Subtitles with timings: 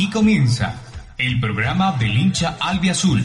[0.00, 0.80] Aquí comienza
[1.18, 3.22] el programa del hincha albiazul.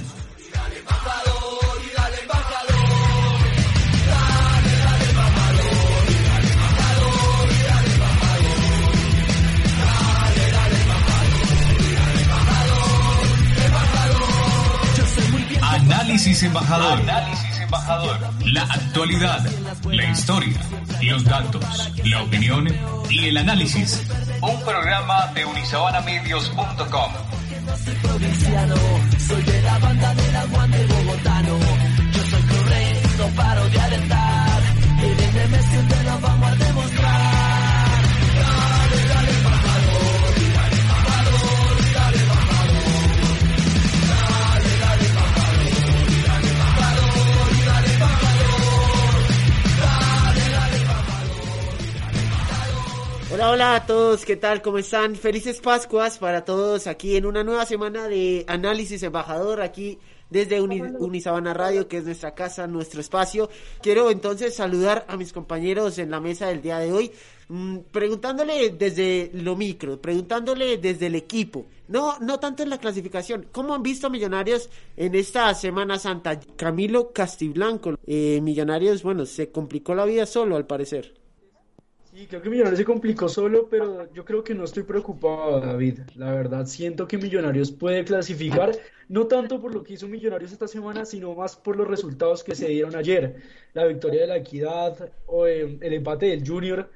[15.62, 17.00] Análisis embajador.
[17.00, 18.18] Análisis embajador.
[18.48, 19.46] La actualidad,
[19.89, 20.60] la historia,
[21.04, 22.68] los datos, la opinión
[23.10, 24.02] y el análisis.
[24.48, 27.12] Un programa de unisabanamedios.com.
[29.27, 31.59] Soy de la banda del aguante bogotano.
[32.12, 34.62] Yo soy correcto, no paro de alentar.
[35.02, 36.65] El Messi te lo vamos a
[53.45, 54.63] Hola, hola a todos, ¿qué tal?
[54.63, 55.16] ¿Cómo están?
[55.16, 59.99] Felices Pascuas para todos aquí en una nueva semana de análisis embajador aquí
[60.32, 63.48] desde Uni, Unisabana Radio, que es nuestra casa, nuestro espacio.
[63.84, 67.12] Quiero entonces saludar a mis compañeros en la mesa del día de hoy,
[67.50, 73.46] mmm, preguntándole desde lo micro, preguntándole desde el equipo, no, no tanto en la clasificación.
[73.51, 76.40] ¿Cómo han visto Millonarios en esta Semana Santa?
[76.56, 81.25] Camilo Castiblanco, eh, Millonarios, bueno, se complicó la vida solo al parecer.
[82.16, 86.00] Sí, creo que Millonarios se complicó solo, pero yo creo que no estoy preocupado, David.
[86.16, 88.72] La verdad, siento que Millonarios puede clasificar,
[89.09, 92.56] no tanto por lo que hizo Millonarios esta semana, sino más por los resultados que
[92.56, 93.35] se dieron ayer.
[93.73, 96.89] La victoria de la Equidad o eh, el empate del Junior.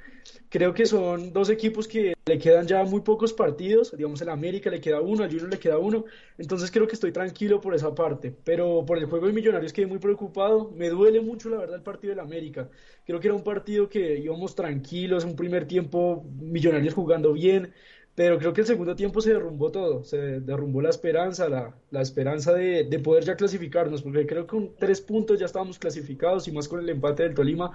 [0.50, 3.96] Creo que son dos equipos que le quedan ya muy pocos partidos.
[3.96, 6.06] Digamos, el América le queda uno, al Junior le queda uno.
[6.38, 8.36] Entonces creo que estoy tranquilo por esa parte.
[8.44, 10.72] Pero por el juego de Millonarios quedé muy preocupado.
[10.76, 12.70] Me duele mucho, la verdad, el partido del América.
[13.06, 17.74] Creo que era un partido que íbamos tranquilos, un primer tiempo Millonarios jugando bien.
[18.20, 22.02] Pero creo que el segundo tiempo se derrumbó todo, se derrumbó la esperanza, la, la
[22.02, 26.46] esperanza de, de, poder ya clasificarnos, porque creo que con tres puntos ya estábamos clasificados
[26.46, 27.72] y más con el empate del Tolima.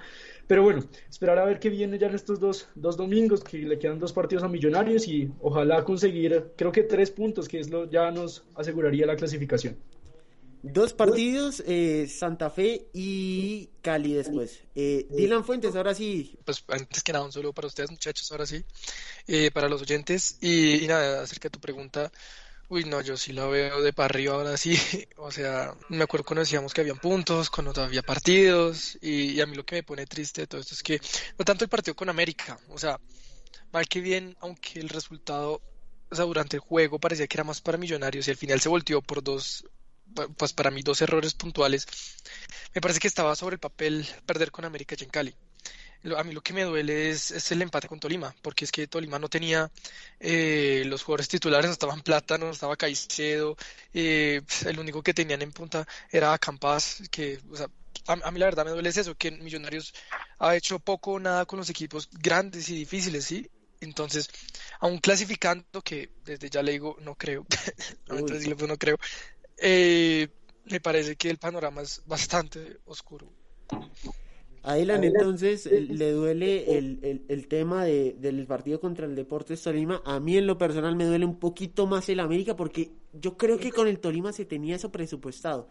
[0.46, 3.78] Pero bueno, esperar a ver qué viene ya en estos dos, dos domingos, que le
[3.78, 7.88] quedan dos partidos a Millonarios y ojalá conseguir, creo que tres puntos, que es lo
[7.88, 9.78] ya nos aseguraría la clasificación.
[10.66, 14.62] Dos partidos, eh, Santa Fe y Cali después.
[14.74, 16.38] Eh, Dylan Fuentes, ahora sí.
[16.42, 18.64] Pues antes que nada, un saludo para ustedes muchachos, ahora sí,
[19.26, 20.38] eh, para los oyentes.
[20.40, 22.10] Y, y, nada, acerca de tu pregunta,
[22.70, 24.74] uy, no, yo sí la veo de para arriba ahora sí.
[25.18, 28.96] O sea, me acuerdo cuando decíamos que habían puntos, cuando había partidos.
[29.02, 30.98] Y, y a mí lo que me pone triste de todo esto es que,
[31.38, 32.98] no tanto el partido con América, o sea,
[33.70, 35.60] mal que bien, aunque el resultado,
[36.10, 38.70] o sea, durante el juego parecía que era más para Millonarios y al final se
[38.70, 39.66] volteó por dos
[40.36, 41.86] pues para mí dos errores puntuales.
[42.74, 45.34] Me parece que estaba sobre el papel perder con América y en Cali.
[46.16, 48.86] A mí lo que me duele es, es, el empate con Tolima, porque es que
[48.86, 49.70] Tolima no tenía
[50.20, 53.56] eh, los jugadores titulares, no estaban Plátano, no estaba Caicedo,
[53.94, 57.70] eh, el único que tenían en punta era Campas, que, o sea,
[58.06, 59.94] a, a, mí la verdad me duele es eso, que Millonarios
[60.38, 63.50] ha hecho poco o nada con los equipos grandes y difíciles, ¿sí?
[63.80, 64.28] Entonces,
[64.80, 67.46] aún clasificando, que desde ya le digo, no creo,
[68.08, 68.98] no, entonces, no creo,
[69.58, 70.28] eh,
[70.66, 73.26] me parece que el panorama es bastante oscuro.
[74.62, 79.62] A Dylan, entonces, le duele el, el, el tema de, del partido contra el Deportes
[79.62, 80.00] Tolima.
[80.06, 83.58] A mí, en lo personal, me duele un poquito más el América porque yo creo
[83.58, 85.68] que con el Tolima se tenía eso presupuestado.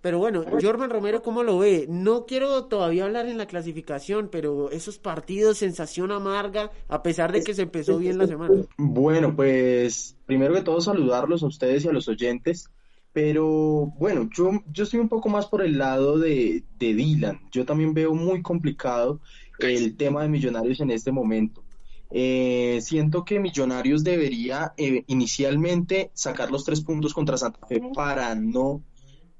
[0.00, 1.86] Pero bueno, Jorman Romero, ¿cómo lo ve?
[1.88, 7.42] No quiero todavía hablar en la clasificación, pero esos partidos, sensación amarga, a pesar de
[7.42, 8.54] que se empezó bien la semana.
[8.76, 12.70] Bueno, pues primero que todo saludarlos a ustedes y a los oyentes.
[13.16, 17.40] Pero bueno, yo, yo estoy un poco más por el lado de, de Dylan.
[17.50, 19.22] Yo también veo muy complicado
[19.58, 21.64] el tema de Millonarios en este momento.
[22.10, 28.34] Eh, siento que Millonarios debería eh, inicialmente sacar los tres puntos contra Santa Fe para
[28.34, 28.82] no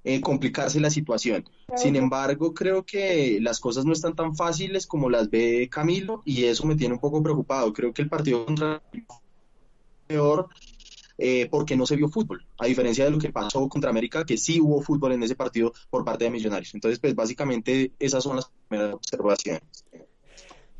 [0.04, 1.44] eh, complicarse la situación.
[1.76, 6.44] Sin embargo, creo que las cosas no están tan fáciles como las ve Camilo y
[6.44, 7.74] eso me tiene un poco preocupado.
[7.74, 8.82] Creo que el partido contra
[10.06, 10.48] peor
[11.18, 14.36] eh, porque no se vio fútbol, a diferencia de lo que pasó contra América, que
[14.36, 16.74] sí hubo fútbol en ese partido por parte de Millonarios.
[16.74, 19.62] Entonces, pues básicamente esas son las primeras observaciones.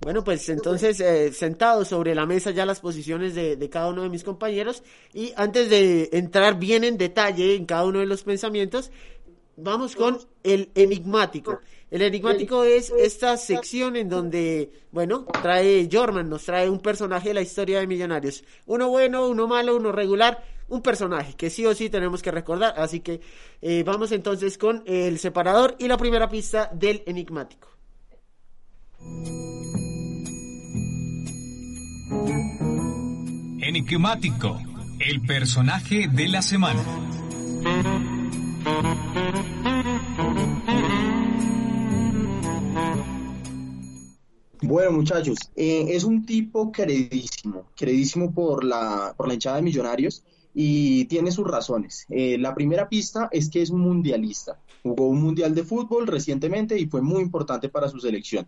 [0.01, 4.03] Bueno, pues entonces eh, sentados sobre la mesa ya las posiciones de, de, cada uno
[4.03, 4.83] de mis compañeros
[5.15, 8.91] y antes de entrar bien en detalle en cada uno de los pensamientos,
[9.57, 11.61] vamos con el enigmático.
[11.91, 17.35] El enigmático es esta sección en donde, bueno, trae Jorman, nos trae un personaje de
[17.35, 18.43] la historia de Millonarios.
[18.67, 22.75] Uno bueno, uno malo, uno regular, un personaje que sí o sí tenemos que recordar.
[22.77, 23.21] Así que
[23.63, 27.69] eh, vamos entonces con el separador y la primera pista del enigmático.
[33.61, 34.61] Enigmático,
[34.99, 36.83] El personaje de la semana.
[44.77, 50.23] Bueno, muchachos, eh, es un tipo queridísimo, queridísimo por la, por la hinchada de Millonarios
[50.53, 52.05] y tiene sus razones.
[52.11, 54.61] Eh, la primera pista es que es un mundialista.
[54.83, 58.47] Jugó un mundial de fútbol recientemente y fue muy importante para su selección.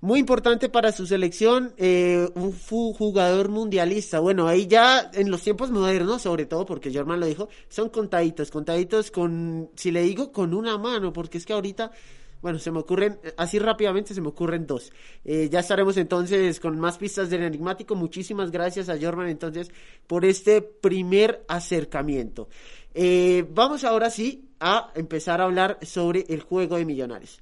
[0.00, 2.52] Muy importante para su selección, eh, un
[2.94, 4.18] jugador mundialista.
[4.18, 8.50] Bueno, ahí ya en los tiempos modernos, sobre todo porque Germán lo dijo, son contaditos,
[8.50, 11.92] contaditos con, si le digo, con una mano, porque es que ahorita
[12.40, 14.92] bueno, se me ocurren, así rápidamente se me ocurren dos.
[15.24, 17.94] Eh, ya estaremos entonces con más pistas del enigmático.
[17.94, 19.70] Muchísimas gracias a Jorman entonces
[20.06, 22.48] por este primer acercamiento.
[22.94, 27.40] Eh, vamos ahora sí a empezar a hablar sobre el juego de millonarios.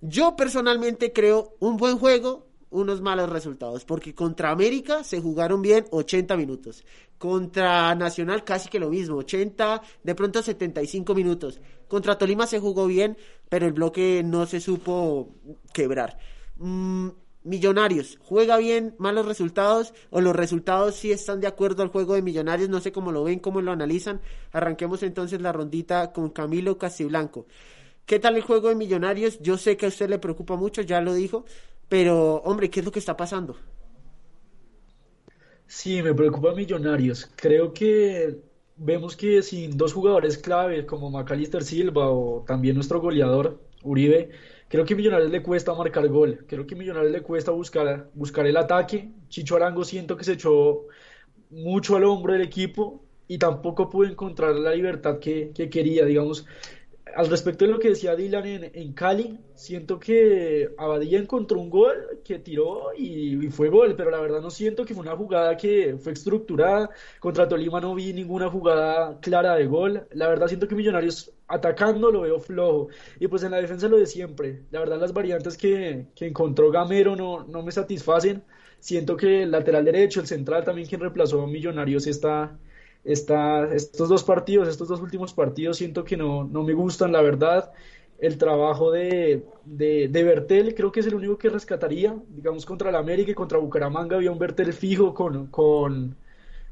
[0.00, 5.86] Yo personalmente creo un buen juego, unos malos resultados, porque contra América se jugaron bien
[5.90, 6.84] 80 minutos,
[7.18, 12.86] contra Nacional casi que lo mismo, 80, de pronto 75 minutos, contra Tolima se jugó
[12.86, 13.16] bien,
[13.48, 15.34] pero el bloque no se supo
[15.72, 16.18] quebrar.
[16.56, 17.10] Mm,
[17.44, 22.22] millonarios, juega bien, malos resultados, o los resultados sí están de acuerdo al juego de
[22.22, 24.20] Millonarios, no sé cómo lo ven, cómo lo analizan.
[24.52, 27.46] Arranquemos entonces la rondita con Camilo Castiblanco.
[28.06, 29.38] ¿Qué tal el juego de Millonarios?
[29.40, 31.44] Yo sé que a usted le preocupa mucho, ya lo dijo,
[31.88, 33.56] pero, hombre, ¿qué es lo que está pasando?
[35.66, 37.30] Sí, me preocupa Millonarios.
[37.36, 38.40] Creo que
[38.76, 44.30] vemos que sin dos jugadores clave como Macalister Silva o también nuestro goleador Uribe,
[44.68, 46.44] creo que Millonarios le cuesta marcar gol.
[46.48, 49.10] Creo que Millonarios le cuesta buscar, buscar el ataque.
[49.28, 50.86] Chicho Arango siento que se echó
[51.50, 56.04] mucho al hombro del equipo y tampoco pudo encontrar la libertad que, que quería.
[56.04, 56.46] Digamos,
[57.16, 62.20] al respecto de lo que decía Dylan en, Cali, siento que Abadía encontró un gol
[62.24, 65.96] que tiró y, fue gol, pero la verdad no siento que fue una jugada que
[65.98, 66.90] fue estructurada.
[67.20, 70.06] Contra Tolima no vi ninguna jugada clara de gol.
[70.12, 72.88] La verdad siento que Millonarios atacando lo veo flojo.
[73.20, 74.62] Y pues en la defensa lo de siempre.
[74.70, 78.42] La verdad las variantes que, que encontró Gamero no, no me satisfacen.
[78.80, 82.58] Siento que el lateral derecho, el central también quien reemplazó a Millonarios está
[83.04, 87.72] estos dos partidos, estos dos últimos partidos, siento que no, no me gustan, la verdad.
[88.18, 92.96] El trabajo de, de, Bertel creo que es el único que rescataría, digamos, contra el
[92.96, 96.16] América y contra Bucaramanga había un Bertel fijo con, con,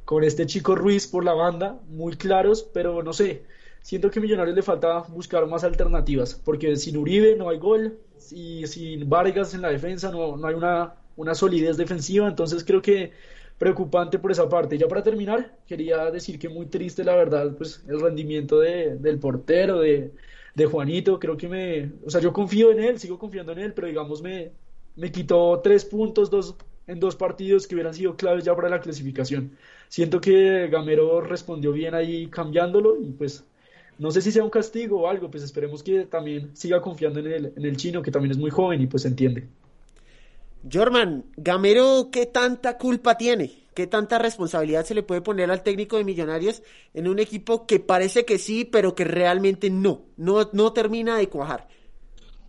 [0.04, 3.42] con este chico Ruiz por la banda, muy claros, pero no sé,
[3.82, 7.98] siento que a Millonarios le falta buscar más alternativas, porque sin Uribe no hay gol,
[8.30, 12.80] y sin Vargas en la defensa no, no hay una, una solidez defensiva, entonces creo
[12.80, 13.12] que
[13.62, 14.76] preocupante por esa parte.
[14.76, 19.20] Ya para terminar, quería decir que muy triste, la verdad, pues el rendimiento de, del
[19.20, 20.12] portero, de,
[20.56, 21.20] de, Juanito.
[21.20, 21.92] Creo que me.
[22.04, 24.50] O sea, yo confío en él, sigo confiando en él, pero digamos, me,
[24.96, 26.56] me quitó tres puntos dos,
[26.88, 29.56] en dos partidos que hubieran sido claves ya para la clasificación.
[29.88, 33.44] Siento que Gamero respondió bien ahí cambiándolo y pues.
[33.98, 37.26] No sé si sea un castigo o algo, pues esperemos que también siga confiando en
[37.26, 39.46] el, en el chino, que también es muy joven y pues entiende.
[40.70, 43.62] Jorman, Gamero, ¿qué tanta culpa tiene?
[43.74, 46.62] ¿Qué tanta responsabilidad se le puede poner al técnico de Millonarios
[46.94, 51.28] en un equipo que parece que sí, pero que realmente no, no, no termina de
[51.28, 51.68] cuajar?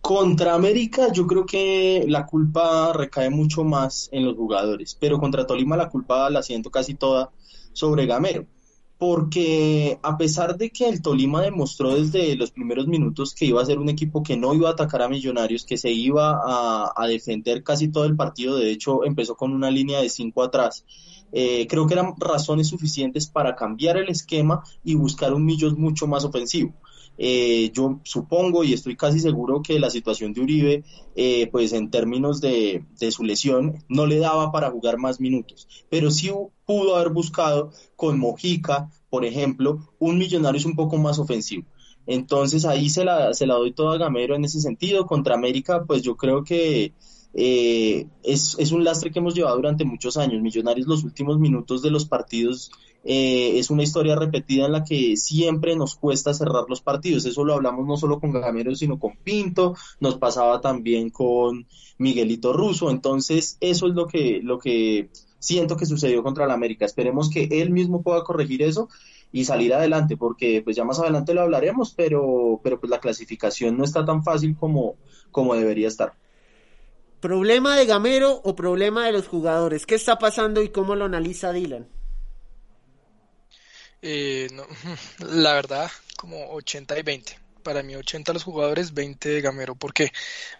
[0.00, 5.46] Contra América yo creo que la culpa recae mucho más en los jugadores, pero contra
[5.46, 7.30] Tolima la culpa la siento casi toda
[7.72, 8.46] sobre Gamero
[8.98, 13.66] porque a pesar de que el Tolima demostró desde los primeros minutos que iba a
[13.66, 17.62] ser un equipo que no iba a atacar a Millonarios, que se iba a, defender
[17.62, 20.84] casi todo el partido, de hecho empezó con una línea de cinco atrás,
[21.32, 26.06] eh, creo que eran razones suficientes para cambiar el esquema y buscar un Millos mucho
[26.06, 26.72] más ofensivo.
[27.16, 31.90] Eh, yo supongo y estoy casi seguro que la situación de Uribe, eh, pues en
[31.90, 36.30] términos de, de, su lesión, no le daba para jugar más minutos, pero sí
[36.66, 41.64] pudo haber buscado con Mojica, por ejemplo, un millonario es un poco más ofensivo.
[42.06, 45.06] Entonces ahí se la, se la doy toda a Gamero en ese sentido.
[45.06, 46.92] Contra América, pues yo creo que
[47.32, 50.42] eh, es, es, un lastre que hemos llevado durante muchos años.
[50.42, 52.70] Millonarios los últimos minutos de los partidos
[53.04, 57.26] eh, es una historia repetida en la que siempre nos cuesta cerrar los partidos.
[57.26, 61.66] Eso lo hablamos no solo con Gamero, sino con Pinto, nos pasaba también con
[61.98, 62.90] Miguelito Russo.
[62.90, 66.86] Entonces, eso es lo que, lo que siento que sucedió contra la América.
[66.86, 68.88] Esperemos que él mismo pueda corregir eso
[69.30, 73.76] y salir adelante, porque pues ya más adelante lo hablaremos, pero, pero pues la clasificación
[73.76, 74.94] no está tan fácil como,
[75.30, 76.14] como debería estar.
[77.20, 79.86] ¿Problema de Gamero o problema de los jugadores?
[79.86, 81.88] ¿Qué está pasando y cómo lo analiza Dylan?
[84.06, 84.48] Eh,
[85.18, 87.38] la verdad, como 80 y 20.
[87.62, 89.74] Para mí 80 los jugadores, 20 de Gamero.
[89.74, 90.12] ¿Por qué?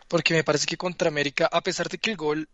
[0.08, 2.48] Porque me parece que contra América, a pesar de que el gol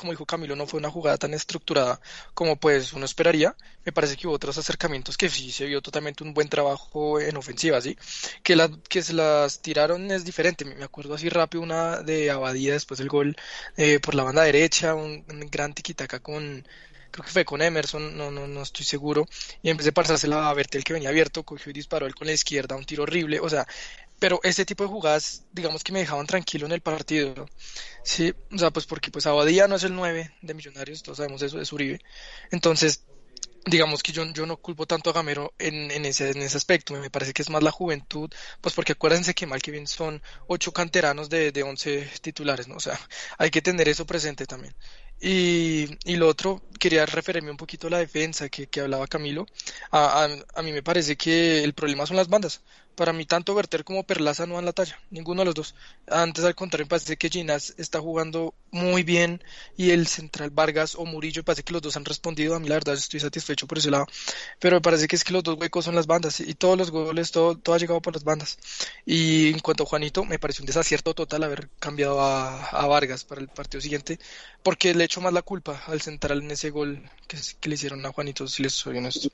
[0.00, 2.00] como dijo Camilo, no fue una jugada tan estructurada
[2.32, 3.54] como pues uno esperaría.
[3.84, 7.36] Me parece que hubo otros acercamientos que sí se vio totalmente un buen trabajo en
[7.36, 7.98] ofensiva, ¿sí?
[8.42, 10.64] Que, la, que se las tiraron es diferente.
[10.64, 13.36] Me acuerdo así rápido una de Abadía después del gol
[13.76, 16.66] eh, por la banda derecha, un, gran tiquitaca con,
[17.10, 19.26] creo que fue con Emerson, no, no, no estoy seguro,
[19.62, 22.32] y en de pasársela a Bertel que venía abierto, cogió y disparó él con la
[22.32, 23.66] izquierda, un tiro horrible, o sea,
[24.18, 27.46] pero ese tipo de jugadas, digamos que me dejaban tranquilo en el partido,
[28.04, 31.42] sí, o sea, pues porque pues Abadía no es el 9 de Millonarios, todos sabemos
[31.42, 32.00] eso, es Uribe,
[32.50, 33.04] entonces
[33.66, 36.94] digamos que yo, yo no culpo tanto a Gamero en, en, ese, en ese aspecto,
[36.94, 40.22] me parece que es más la juventud, pues porque acuérdense que mal que bien son
[40.46, 42.76] ocho canteranos de, de once titulares, ¿no?
[42.76, 42.98] O sea,
[43.38, 44.74] hay que tener eso presente también.
[45.20, 49.46] Y, y lo otro, quería referirme un poquito a la defensa que, que hablaba Camilo.
[49.90, 52.62] A, a, a, mí me parece que el problema son las bandas.
[52.94, 55.74] Para mí, tanto Berter como Perlaza no dan la talla, ninguno de los dos.
[56.06, 59.42] Antes, al contrario, me parece que Ginás está jugando muy bien
[59.76, 62.54] y el central Vargas o Murillo, me parece que los dos han respondido.
[62.54, 64.06] A mí, la verdad, estoy satisfecho por ese lado.
[64.58, 66.90] Pero me parece que es que los dos huecos son las bandas y todos los
[66.90, 68.58] goles, todo, ha llegado por las bandas.
[69.06, 73.24] Y en cuanto a Juanito, me parece un desacierto total haber cambiado a, a Vargas
[73.24, 74.18] para el partido siguiente,
[74.62, 78.04] porque le echo más la culpa al central en ese gol que, que le hicieron
[78.04, 79.30] a Juanito, si les soy honesto.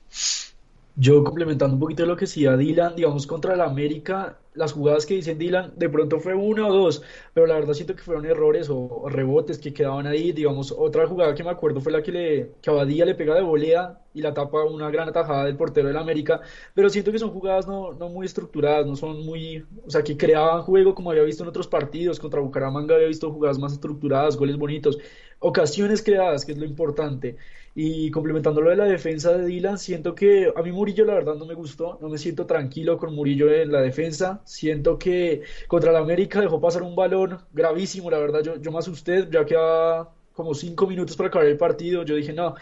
[0.99, 5.13] Yo complementando un poquito lo que decía Dylan, digamos contra el América, las jugadas que
[5.13, 8.69] dicen Dylan, de pronto fue una o dos, pero la verdad siento que fueron errores
[8.69, 12.51] o, rebotes que quedaban ahí, digamos, otra jugada que me acuerdo fue la que le
[12.61, 16.41] que le pega de volea y la tapa una gran atajada del portero del América,
[16.73, 20.17] pero siento que son jugadas no, no muy estructuradas, no son muy, o sea, que
[20.17, 24.35] creaban juego como había visto en otros partidos, contra Bucaramanga había visto jugadas más estructuradas,
[24.35, 24.97] goles bonitos,
[25.39, 27.37] ocasiones creadas, que es lo importante.
[27.75, 31.35] Y complementando lo de la defensa de Dylan, siento que a mí Murillo la verdad
[31.35, 35.91] no me gustó, no me siento tranquilo con Murillo en la defensa, siento que contra
[35.91, 40.13] la América dejó pasar un balón gravísimo, la verdad yo, yo me asusté, ya quedaba
[40.33, 42.55] como cinco minutos para acabar el partido, yo dije no,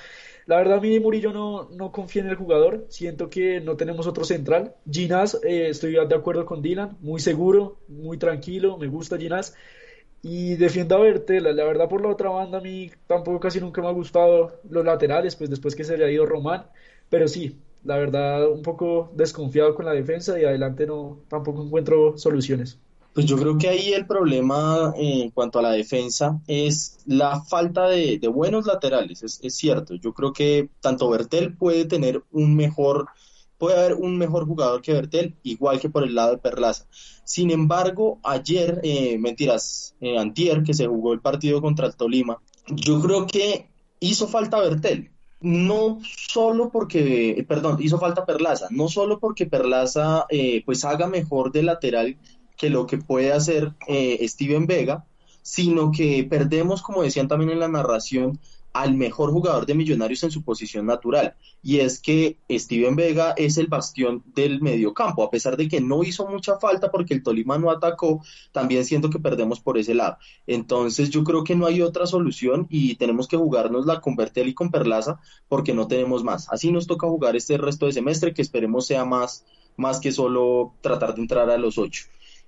[0.46, 4.08] la verdad a mí Murillo no, no confía en el jugador, siento que no tenemos
[4.08, 9.18] otro central, Ginás, eh, estoy de acuerdo con Dylan, muy seguro, muy tranquilo, me gusta
[9.18, 9.56] Ginás,
[10.28, 11.54] y defiendo a Bertela.
[11.54, 14.84] La verdad, por la otra banda, a mí tampoco casi nunca me ha gustado los
[14.84, 16.66] laterales, pues después que se le ha ido Román.
[17.10, 22.18] Pero sí, la verdad, un poco desconfiado con la defensa y adelante no tampoco encuentro
[22.18, 22.80] soluciones.
[23.14, 27.88] Pues yo creo que ahí el problema en cuanto a la defensa es la falta
[27.88, 29.96] de, buenos laterales, es, es, cierto.
[29.96, 33.08] Yo creo que tanto Bertel puede tener un mejor
[33.58, 36.86] puede haber un mejor jugador que Bertel, igual que por el lado de Perlaza.
[37.24, 42.42] Sin embargo, ayer, eh, mentiras, eh, antier, que se jugó el partido contra el Tolima,
[42.68, 45.12] yo creo que hizo falta Bertel.
[45.42, 51.52] No solo porque, perdón, hizo falta Perlaza, no solo porque Perlaza eh, pues haga mejor
[51.52, 52.18] de lateral
[52.58, 55.06] que lo que puede hacer eh, Steven Vega,
[55.42, 58.40] sino que perdemos, como decían también en la narración,
[58.76, 61.34] al mejor jugador de Millonarios en su posición natural.
[61.64, 66.04] Y es que Steven Vega es el bastión del mediocampo, a pesar de que no
[66.04, 70.18] hizo mucha falta porque el Tolima no atacó, también siento que perdemos por ese lado.
[70.46, 74.54] Entonces yo creo que no hay otra solución y tenemos que jugárnosla con Bertel y
[74.54, 76.52] con Perlaza porque no tenemos más.
[76.52, 79.46] Así nos toca jugar este resto de semestre que esperemos sea más,
[79.78, 82.08] más que solo tratar de entrar a los ocho.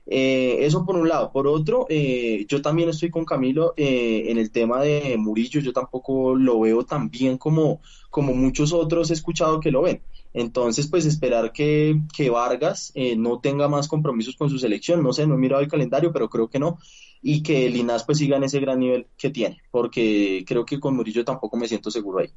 [0.09, 1.31] Eh, eso por un lado.
[1.31, 5.59] Por otro, eh, yo también estoy con Camilo eh, en el tema de Murillo.
[5.59, 10.01] Yo tampoco lo veo tan bien como, como muchos otros he escuchado que lo ven.
[10.33, 15.03] Entonces, pues esperar que, que Vargas eh, no tenga más compromisos con su selección.
[15.03, 16.77] No sé, no he mirado el calendario, pero creo que no.
[17.21, 20.95] Y que Linas pues siga en ese gran nivel que tiene, porque creo que con
[20.95, 22.29] Murillo tampoco me siento seguro ahí.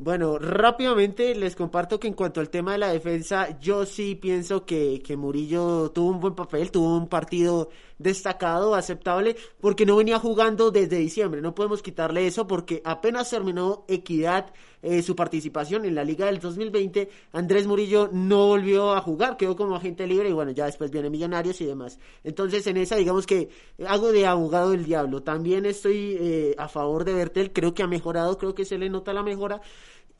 [0.00, 4.64] Bueno, rápidamente les comparto que en cuanto al tema de la defensa, yo sí pienso
[4.64, 10.18] que, que Murillo tuvo un buen papel, tuvo un partido destacado, aceptable, porque no venía
[10.18, 11.40] jugando desde diciembre.
[11.40, 16.38] No podemos quitarle eso porque apenas terminó Equidad eh, su participación en la Liga del
[16.38, 20.92] 2020, Andrés Murillo no volvió a jugar, quedó como agente libre y bueno, ya después
[20.92, 21.98] viene Millonarios y demás.
[22.22, 23.48] Entonces en esa digamos que
[23.86, 25.22] hago de abogado del diablo.
[25.24, 28.88] También estoy eh, a favor de Bertel, creo que ha mejorado, creo que se le
[28.88, 29.60] nota la mejora.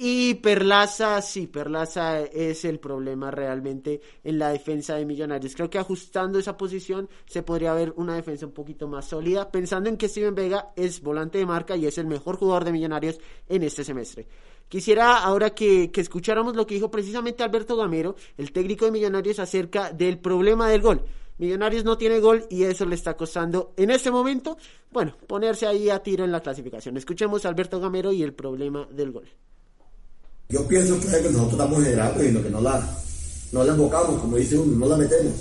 [0.01, 5.57] Y Perlaza, sí, Perlaza es el problema realmente en la defensa de Millonarios.
[5.57, 9.89] Creo que ajustando esa posición se podría ver una defensa un poquito más sólida, pensando
[9.89, 13.19] en que Steven Vega es volante de marca y es el mejor jugador de Millonarios
[13.49, 14.29] en este semestre.
[14.69, 19.91] Quisiera ahora que, escucháramos lo que dijo precisamente Alberto Gamero, el técnico de Millonarios, acerca
[19.91, 21.03] del problema del gol.
[21.39, 24.59] Millonarios no tiene gol y eso le está costando en este momento,
[24.93, 26.97] bueno, ponerse ahí a tiro en la clasificación.
[26.97, 29.29] Escuchemos a Alberto Gamero y el problema del gol.
[30.51, 32.99] Yo pienso que es nosotros estamos generando y lo que no la,
[33.53, 35.35] no la invocamos, como dice uno, no la metemos.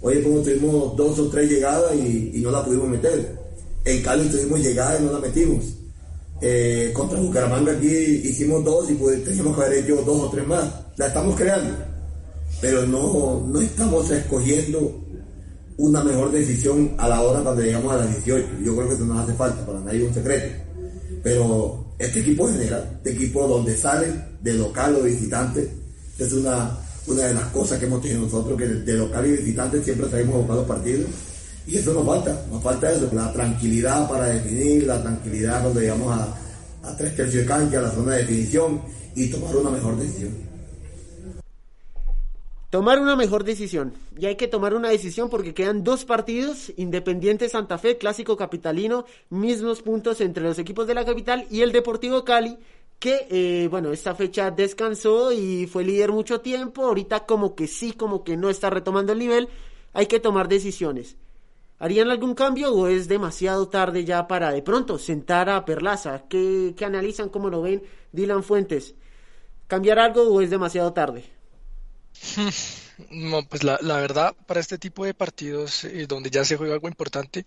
[0.00, 3.38] Oye, como tuvimos dos o tres llegadas y, no la pudimos meter.
[3.84, 5.64] En Cali tuvimos llegadas y no la metimos.
[6.40, 10.46] Eh, contra Bucaramanga aquí hicimos dos y pues teníamos que haber hecho dos o tres
[10.46, 10.72] más.
[10.96, 11.74] La estamos creando,
[12.62, 15.04] pero no, no estamos escogiendo
[15.76, 18.46] una mejor decisión a la hora cuando llegamos a las 18.
[18.64, 20.54] Yo creo que eso nos hace falta, para nadie un secreto.
[21.22, 25.70] Pero este equipo general, este equipo donde salen de local o visitante,
[26.18, 29.82] es una, una de las cosas que hemos tenido nosotros, que de local y visitante
[29.82, 31.08] siempre buscar los partidos.
[31.66, 36.12] Y eso nos falta, nos falta eso, la tranquilidad para definir, la tranquilidad cuando llegamos
[36.12, 38.82] a, a tres tercios de cancha, a la zona de definición
[39.14, 40.53] y tomar una mejor decisión.
[42.74, 43.92] Tomar una mejor decisión.
[44.18, 49.04] Y hay que tomar una decisión porque quedan dos partidos, Independiente Santa Fe, Clásico Capitalino,
[49.30, 52.58] mismos puntos entre los equipos de la capital y el Deportivo Cali,
[52.98, 57.92] que, eh, bueno, esta fecha descansó y fue líder mucho tiempo, ahorita como que sí,
[57.92, 59.48] como que no está retomando el nivel,
[59.92, 61.16] hay que tomar decisiones.
[61.78, 66.24] ¿Harían algún cambio o es demasiado tarde ya para de pronto sentar a Perlaza?
[66.28, 68.96] ¿Qué, qué analizan, cómo lo ven Dylan Fuentes?
[69.68, 71.33] ¿Cambiar algo o es demasiado tarde?
[73.10, 76.86] No, pues la, verdad, para este tipo de partidos eh, donde ya se juega algo
[76.86, 77.44] importante,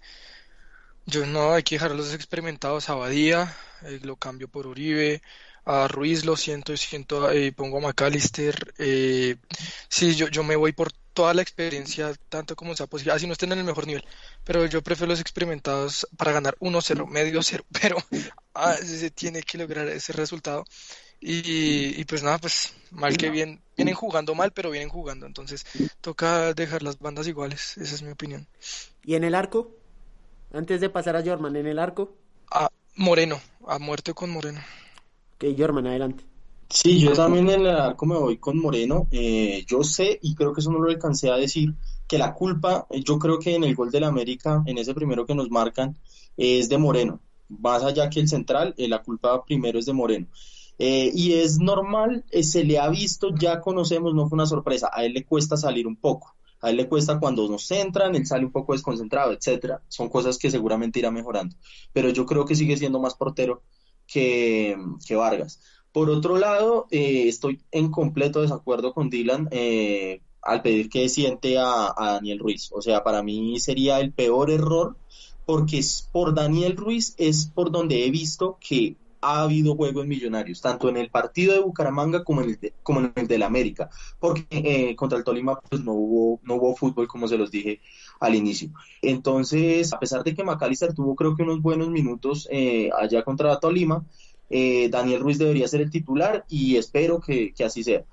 [1.05, 5.21] yo no hay que dejar a los experimentados a Badía, eh, lo cambio por Uribe,
[5.65, 8.73] a Ruiz lo siento, siento eh, pongo a McAllister.
[8.77, 9.37] Eh,
[9.89, 13.33] sí, yo, yo me voy por toda la experiencia, tanto como sea posible, así no
[13.33, 14.05] estén en el mejor nivel,
[14.43, 17.97] pero yo prefiero los experimentados para ganar 1-0, medio 0, pero
[18.53, 20.65] ah, se tiene que lograr ese resultado.
[21.19, 25.65] Y, y, pues nada, pues mal que bien, vienen jugando mal, pero vienen jugando, entonces
[25.99, 28.47] toca dejar las bandas iguales, esa es mi opinión.
[29.03, 29.71] ¿Y en el arco?
[30.53, 32.15] Antes de pasar a Jorman, ¿en el arco?
[32.51, 34.61] A Moreno, a muerte con Moreno.
[35.35, 36.23] Ok, Jorman, adelante.
[36.69, 39.07] Sí, yo también en el arco me voy con Moreno.
[39.11, 41.73] Eh, yo sé, y creo que eso no lo alcancé a decir,
[42.07, 45.35] que la culpa, yo creo que en el gol del América, en ese primero que
[45.35, 45.97] nos marcan,
[46.35, 47.21] es de Moreno.
[47.49, 50.27] Más allá que el central, eh, la culpa primero es de Moreno.
[50.79, 54.89] Eh, y es normal, eh, se le ha visto, ya conocemos, no fue una sorpresa,
[54.93, 58.27] a él le cuesta salir un poco, a él le cuesta cuando nos centran, él
[58.27, 61.55] sale un poco desconcentrado, etcétera, son cosas que seguramente irá mejorando,
[61.93, 63.63] pero yo creo que sigue siendo más portero
[64.05, 65.61] que, que Vargas.
[65.91, 69.49] Por otro lado, eh, estoy en completo desacuerdo con Dylan
[70.43, 74.51] al pedir que siente a, a Daniel Ruiz, o sea, para mí sería el peor
[74.51, 74.95] error
[75.47, 80.61] porque es por Daniel Ruiz es por donde he visto que ha habido juegos millonarios,
[80.61, 83.89] tanto en el partido de Bucaramanga como en el de, como en el del América,
[84.19, 87.81] porque eh, contra el Tolima pues no hubo, no hubo fútbol como se los dije
[88.19, 88.69] al inicio.
[89.01, 93.59] Entonces, a pesar de que McAllister tuvo creo que unos buenos minutos eh, allá contra
[93.59, 94.05] Tolima,
[94.49, 98.03] eh, Daniel Ruiz debería ser el titular y espero que, que así sea.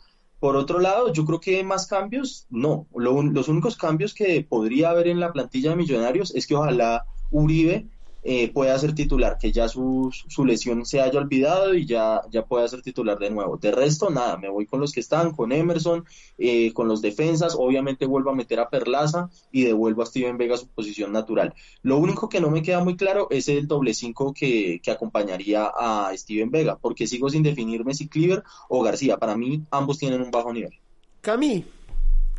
[0.40, 2.86] Por otro lado, yo creo que más cambios, no.
[2.94, 7.06] Lo, los únicos cambios que podría haber en la plantilla de Millonarios es que ojalá
[7.30, 7.86] Uribe
[8.26, 12.46] eh, pueda ser titular, que ya su, su, lesión se haya olvidado y ya, ya
[12.46, 13.58] pueda ser titular de nuevo.
[13.58, 16.06] De resto, nada, me voy con los que están, con Emerson,
[16.38, 20.54] eh, con los defensas, obviamente vuelvo a meter a Perlaza y devuelvo a Steven Vega
[20.54, 21.52] a su posición natural.
[21.82, 25.70] Lo único que no me queda muy claro es el doble 5 que, que acompañaría
[25.78, 29.18] a Steven Vega, porque sigo sin definirme si Cleaver o García.
[29.18, 30.72] Para mí, ambos tienen un bajo nivel.
[31.20, 31.66] Cami,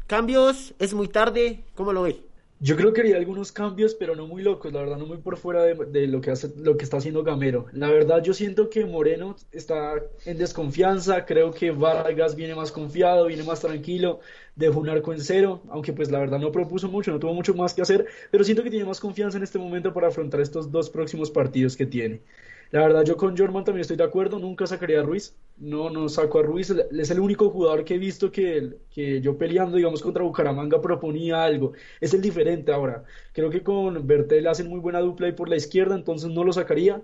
[0.08, 2.25] cambios, es muy tarde, ¿cómo lo ve?
[2.62, 5.36] Yo creo que haría algunos cambios, pero no muy locos, la verdad, no muy por
[5.36, 7.66] fuera de, lo, que hace, lo que está haciendo Gamero.
[7.74, 13.26] La verdad, yo siento que Moreno está en desconfianza, creo que Vargas viene más confiado,
[13.26, 14.22] viene más tranquilo,
[14.56, 17.54] dejó un arco en cero, aunque pues la verdad no propuso mucho, no tuvo mucho
[17.54, 20.72] más que hacer, pero siento que tiene más confianza en este momento para afrontar estos
[20.72, 22.22] dos próximos partidos que tiene.
[22.72, 26.10] La verdad, yo con Jorman también estoy de acuerdo, nunca sacaría a Ruiz, no, no
[26.10, 30.02] saco a Ruiz, es el único jugador que he visto que, que yo peleando, digamos,
[30.02, 35.00] contra Bucaramanga proponía algo, es el diferente ahora, creo que con Bertel hacen muy buena
[35.00, 37.02] dupla ahí por la izquierda, entonces no lo sacaría.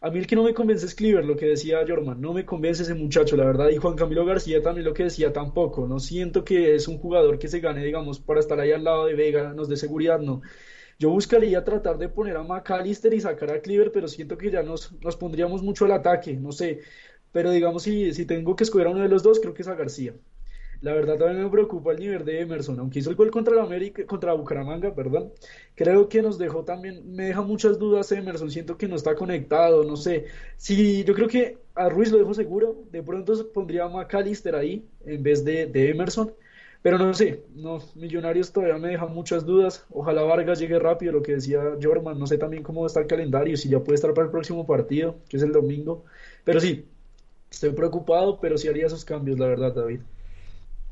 [0.00, 2.44] A mí el que no me convence es Cleaver, lo que decía Jorman, no me
[2.44, 5.98] convence ese muchacho, la verdad, y Juan Camilo García también lo que decía tampoco, no
[5.98, 9.14] siento que es un jugador que se gane, digamos, para estar ahí al lado de
[9.14, 10.42] Vega, nos dé seguridad, no.
[10.98, 14.62] Yo buscaría tratar de poner a McAllister y sacar a Cleaver, pero siento que ya
[14.62, 16.80] nos, nos pondríamos mucho al ataque, no sé.
[17.32, 19.68] Pero digamos, si, si tengo que escoger a uno de los dos, creo que es
[19.68, 20.14] a García.
[20.80, 24.04] La verdad también me preocupa el nivel de Emerson, aunque hizo el gol contra América,
[24.06, 25.32] contra Bucaramanga, perdón.
[25.74, 29.84] Creo que nos dejó también, me deja muchas dudas Emerson, siento que no está conectado,
[29.84, 30.26] no sé.
[30.56, 34.86] Sí, yo creo que a Ruiz lo dejo seguro, de pronto pondría a McAllister ahí
[35.06, 36.34] en vez de, de Emerson.
[36.84, 39.86] Pero no sé, no, Millonarios todavía me dejan muchas dudas.
[39.88, 42.18] Ojalá Vargas llegue rápido, lo que decía Jorman.
[42.18, 45.16] No sé también cómo está el calendario, si ya puede estar para el próximo partido,
[45.26, 46.04] que es el domingo.
[46.44, 46.84] Pero sí,
[47.50, 50.00] estoy preocupado, pero sí haría esos cambios, la verdad, David.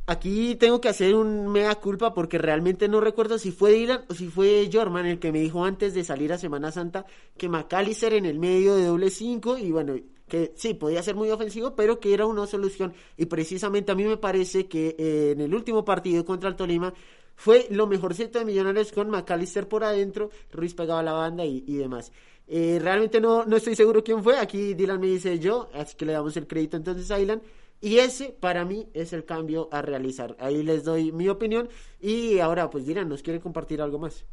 [0.07, 4.14] Aquí tengo que hacer un mea culpa porque realmente no recuerdo si fue Dylan o
[4.14, 7.05] si fue Jorman el que me dijo antes de salir a Semana Santa
[7.37, 9.94] que McAllister en el medio de doble 5 y bueno,
[10.32, 12.94] que sí, podía ser muy ofensivo, pero que era una solución.
[13.18, 16.94] Y precisamente a mí me parece que eh, en el último partido contra el Tolima
[17.36, 22.12] fue lo mejorcito de Millonarios con McAllister por adentro, Ruiz pegaba la banda y, demás.
[22.48, 26.06] Eh, realmente no, no estoy seguro quién fue, aquí Dylan me dice yo, así que
[26.06, 27.42] le damos el crédito entonces a Dylan.
[27.82, 30.34] Y ese para mí es el cambio a realizar.
[30.38, 31.68] Ahí les doy mi opinión.
[32.00, 34.24] Y ahora, pues dirán, ¿nos quieren compartir algo más?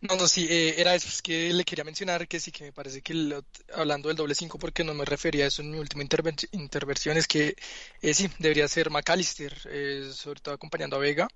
[0.00, 2.72] No, no, sí, eh, era eso, es que le quería mencionar que sí, que me
[2.72, 3.42] parece que
[3.74, 7.26] hablando del doble 5, porque no me refería a eso en mi última intervención, es
[7.26, 7.56] que
[8.02, 11.28] eh, sí, debería ser McAllister, eh, sobre todo acompañando a Vega,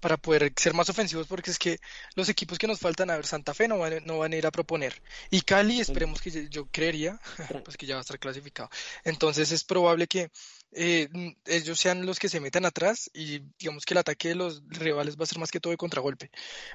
[0.00, 1.78] para poder ser más ofensivos, porque es que
[2.14, 4.46] los equipos que nos faltan, a ver, Santa Fe no van, no van a ir
[4.46, 7.20] a proponer, y Cali, esperemos que yo creería,
[7.64, 8.70] pues que ya va a estar clasificado.
[9.04, 10.30] Entonces es probable que
[10.72, 11.08] eh,
[11.46, 15.18] ellos sean los que se metan atrás y digamos que el ataque de los rivales
[15.18, 16.30] va a ser más que todo de contragolpe.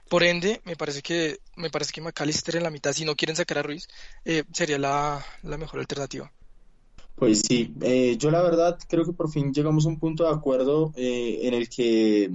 [0.09, 3.35] Por ende, me parece que me parece que McAllister en la mitad, si no quieren
[3.35, 3.87] sacar a Ruiz,
[4.25, 6.31] eh, sería la, mejor alternativa.
[7.15, 10.33] Pues sí, eh, yo la verdad creo que por fin llegamos a un punto de
[10.33, 12.29] acuerdo en el que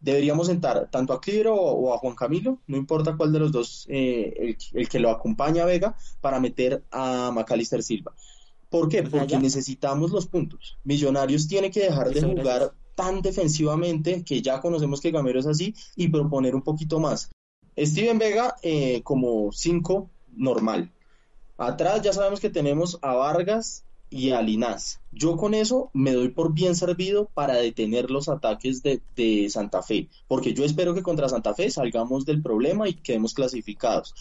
[0.00, 3.86] deberíamos sentar tanto a Cliro o, a Juan Camilo, no importa cuál de los dos,
[3.88, 8.12] el, el, que lo acompaña a Vega, para meter a Macalister Silva.
[8.70, 9.02] ¿Por qué?
[9.02, 10.78] Porque necesitamos los puntos.
[10.84, 15.74] Millonarios tiene que dejar de jugar tan defensivamente, que ya conocemos que Gamero es así,
[15.96, 17.30] y proponer un poquito más.
[17.76, 20.92] Steven Vega eh, como 5 normal.
[21.58, 25.00] Atrás ya sabemos que tenemos a Vargas y a Linás.
[25.12, 29.00] Yo con eso me doy por bien servido para detener los ataques de,
[29.48, 34.14] Santa Fe, porque yo espero que contra Santa Fe salgamos del problema y quedemos clasificados.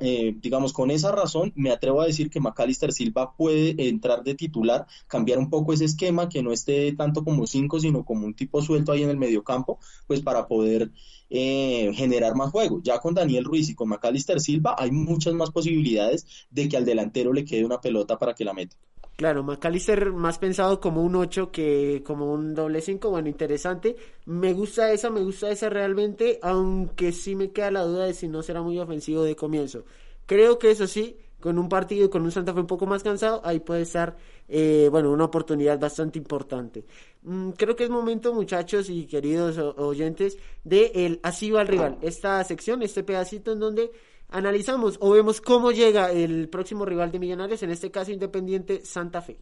[0.00, 4.34] Eh, digamos, con esa razón me atrevo a decir que Macalister Silva puede entrar de
[4.34, 8.34] titular, cambiar un poco ese esquema, que no esté tanto como cinco, sino como un
[8.34, 10.90] tipo suelto ahí en el mediocampo, pues para poder
[11.30, 12.80] eh, generar más juego.
[12.82, 16.84] Ya con Daniel Ruiz y con Macalister Silva hay muchas más posibilidades de que al
[16.84, 18.76] delantero le quede una pelota para que la meta.
[19.16, 23.94] Claro, McAllister más pensado como un 8 que como un doble 5, bueno, interesante.
[24.26, 28.26] Me gusta esa, me gusta esa realmente, aunque sí me queda la duda de si
[28.26, 29.84] no será muy ofensivo de comienzo.
[30.26, 33.40] Creo que eso sí, con un partido con un Santa Fe un poco más cansado,
[33.44, 34.16] ahí puede estar,
[34.48, 36.84] eh, bueno, una oportunidad bastante importante.
[37.22, 41.98] Mm, creo que es momento, muchachos y queridos oyentes, de el así va el rival.
[42.00, 43.92] Esta sección, este pedacito en donde
[44.34, 49.22] analizamos o vemos cómo llega el próximo rival de Millonarios, en este caso Independiente Santa
[49.22, 49.38] Fe.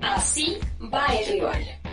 [0.00, 0.56] Así
[0.92, 1.83] va el rival.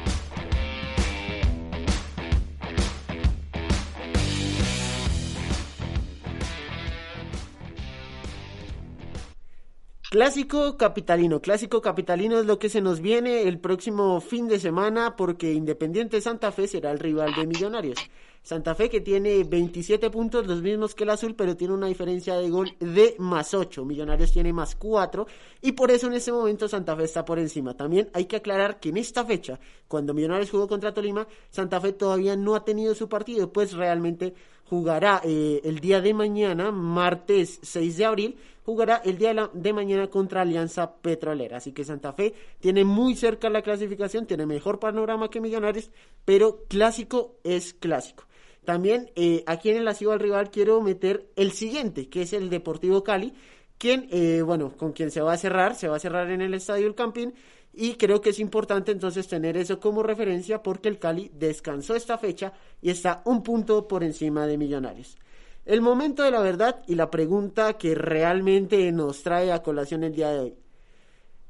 [10.11, 15.15] Clásico capitalino, clásico capitalino es lo que se nos viene el próximo fin de semana
[15.15, 17.97] porque Independiente Santa Fe será el rival de Millonarios.
[18.43, 22.35] Santa Fe que tiene 27 puntos, los mismos que el azul, pero tiene una diferencia
[22.35, 23.85] de gol de más 8.
[23.85, 25.27] Millonarios tiene más 4
[25.61, 27.77] y por eso en este momento Santa Fe está por encima.
[27.77, 31.93] También hay que aclarar que en esta fecha, cuando Millonarios jugó contra Tolima, Santa Fe
[31.93, 34.33] todavía no ha tenido su partido, pues realmente
[34.71, 40.07] jugará eh, el día de mañana, martes 6 de abril, jugará el día de mañana
[40.07, 41.57] contra Alianza Petrolera.
[41.57, 45.91] Así que Santa Fe tiene muy cerca la clasificación, tiene mejor panorama que Millonarios,
[46.23, 48.23] pero clásico es clásico.
[48.63, 52.49] También eh, aquí en el asivo al rival quiero meter el siguiente, que es el
[52.49, 53.33] Deportivo Cali,
[53.77, 56.53] quien, eh, bueno, con quien se va a cerrar, se va a cerrar en el
[56.53, 57.33] Estadio El Campín.
[57.73, 62.17] Y creo que es importante entonces tener eso como referencia porque el Cali descansó esta
[62.17, 65.17] fecha y está un punto por encima de Millonarios.
[65.65, 70.15] El momento de la verdad y la pregunta que realmente nos trae a colación el
[70.15, 70.55] día de hoy.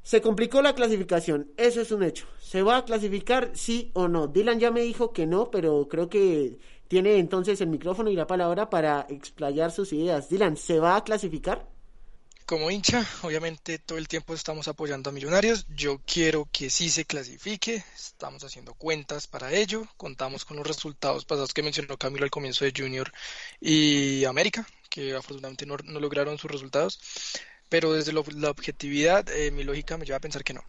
[0.02, 2.26] Se complicó la clasificación, eso es un hecho.
[2.40, 4.26] ¿Se va a clasificar sí o no?
[4.26, 6.58] Dylan ya me dijo que no, pero creo que
[6.88, 10.28] tiene entonces el micrófono y la palabra para explayar sus ideas.
[10.28, 11.68] Dylan, ¿se va a clasificar?
[12.52, 15.64] Como hincha, obviamente todo el tiempo estamos apoyando a Millonarios.
[15.74, 17.82] Yo quiero que sí se clasifique.
[17.96, 19.88] Estamos haciendo cuentas para ello.
[19.96, 23.10] Contamos con los resultados pasados que mencionó Camilo al comienzo de Junior
[23.58, 27.00] y América, que afortunadamente no, lograron sus resultados.
[27.70, 30.62] Pero desde la objetividad, eh, mi lógica me lleva a pensar que no.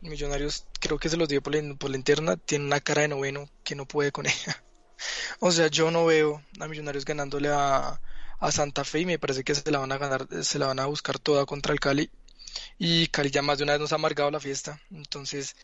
[0.00, 3.08] Millonarios, creo que se los dio por la, por la interna, tiene una cara de
[3.08, 4.64] noveno que no puede con ella.
[5.38, 8.00] o sea, yo no veo a Millonarios ganándole a
[8.40, 10.80] a Santa Fe y me parece que se la van a ganar, se la van
[10.80, 12.10] a buscar toda contra el Cali.
[12.78, 14.80] Y Cali ya más de una vez nos ha amargado la fiesta.
[14.90, 15.54] Entonces,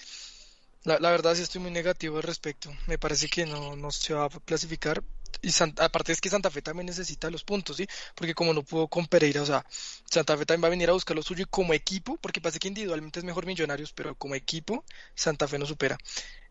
[0.85, 2.71] la, verdad sí estoy muy negativo al respecto.
[2.87, 5.03] Me parece que no, no se va a clasificar.
[5.43, 7.87] y aparte es que Santa Fe también necesita los puntos, ¿sí?
[8.15, 9.65] Porque como no pudo con Pereira, o sea,
[10.11, 12.59] Santa Fe también va a venir a buscar lo suyo y como equipo, porque pasa
[12.59, 14.85] que individualmente es mejor Millonarios, pero como equipo
[15.15, 15.97] Santa Fe no supera.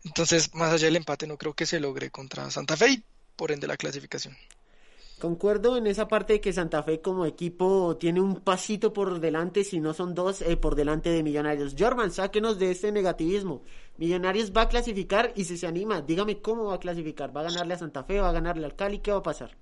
[0.04, 3.04] Entonces, más allá del empate, no creo que se logre contra Santa Fe y
[3.36, 4.36] por ende la clasificación.
[5.18, 9.62] Concuerdo en esa parte de que Santa Fe como equipo tiene un pasito por delante,
[9.64, 11.76] si no son dos, eh, por delante de Millonarios.
[11.78, 13.62] Jorman, sáquenos de este negativismo.
[13.96, 17.34] Millonarios va a clasificar y si se anima, dígame cómo va a clasificar.
[17.34, 18.20] ¿Va a ganarle a Santa Fe?
[18.20, 18.98] ¿Va a ganarle al Cali?
[18.98, 19.56] ¿Qué va a pasar?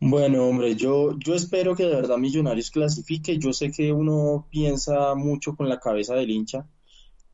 [0.00, 3.38] Bueno, hombre, yo, yo espero que de verdad Millonarios clasifique.
[3.38, 6.66] Yo sé que uno piensa mucho con la cabeza del hincha,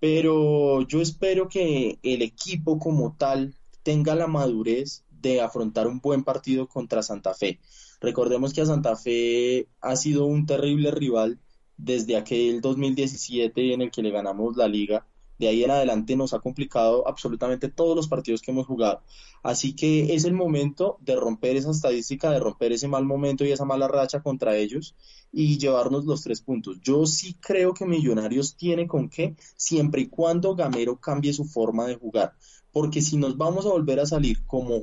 [0.01, 6.25] pero yo espero que el equipo como tal tenga la madurez de afrontar un buen
[6.25, 7.61] partido contra Santa Fe.
[8.01, 11.39] Recordemos que a Santa Fe ha sido un terrible rival
[11.77, 15.07] desde aquel 2017 en el que le ganamos la liga.
[15.39, 19.03] De ahí en adelante nos ha complicado absolutamente todos los partidos que hemos jugado.
[19.43, 23.53] Así que es el momento de romper esa estadística, de romper ese mal momento y
[23.53, 24.95] esa mala racha contra ellos
[25.33, 26.79] y llevarnos los tres puntos.
[26.83, 31.87] Yo sí creo que Millonarios tiene con qué, siempre y cuando Gamero cambie su forma
[31.87, 32.35] de jugar
[32.73, 34.81] porque si nos vamos a volver a salir como,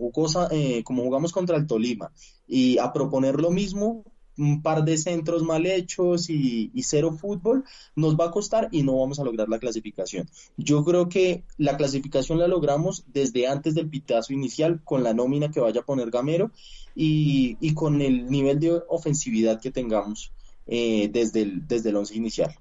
[0.51, 2.11] eh, como jugamos contra el Tolima
[2.47, 4.03] y a proponer lo mismo,
[4.37, 7.63] un par de centros mal hechos y, cero fútbol,
[7.95, 10.29] nos va a costar y no vamos a lograr la clasificación.
[10.57, 15.51] Yo creo que la clasificación la logramos desde antes del pitazo inicial con la nómina
[15.51, 16.51] que vaya a poner Gamero
[16.95, 20.31] y, con el nivel de ofensividad que tengamos
[20.67, 22.55] eh, desde, el, desde el once inicial.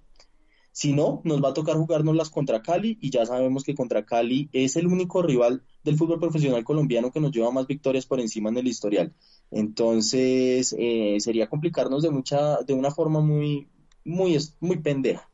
[0.77, 4.51] Si no, nos va a tocar jugárnoslas contra Cali y ya sabemos que contra Cali
[4.53, 8.51] es el único rival del fútbol profesional colombiano que nos lleva más victorias por encima
[8.51, 9.15] en el historial.
[9.51, 13.67] Entonces, eh, sería complicarnos de mucha, de una forma muy,
[14.05, 15.27] muy, muy pendeja.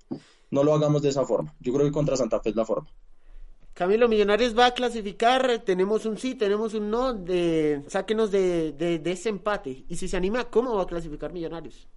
[0.53, 1.53] No lo hagamos de esa forma.
[1.59, 2.89] Yo creo que contra Santa Fe es la forma.
[3.75, 9.11] Camilo Millonarios va a clasificar, tenemos un sí, tenemos un no, de, sáquenos de, de
[9.11, 9.87] ese empate.
[9.89, 11.89] Y si se anima, ¿cómo va a clasificar Millonarios?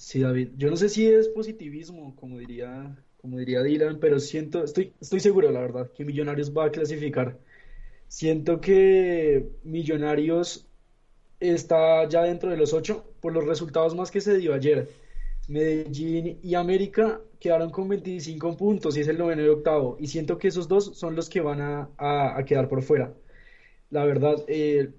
[0.00, 0.52] Sí, David.
[0.56, 5.20] Yo no sé si es positivismo, como diría, como diría Dylan, pero siento, estoy, estoy
[5.20, 7.38] seguro, la verdad, que Millonarios va a clasificar.
[8.08, 10.66] Siento que Millonarios
[11.40, 14.90] está ya dentro de los ocho por los resultados más que se dio ayer.
[15.48, 19.96] Medellín y América quedaron con 25 puntos y es el noveno y octavo.
[20.00, 23.14] Y siento que esos dos son los que van a, a, quedar por fuera.
[23.90, 24.92] La verdad, eh,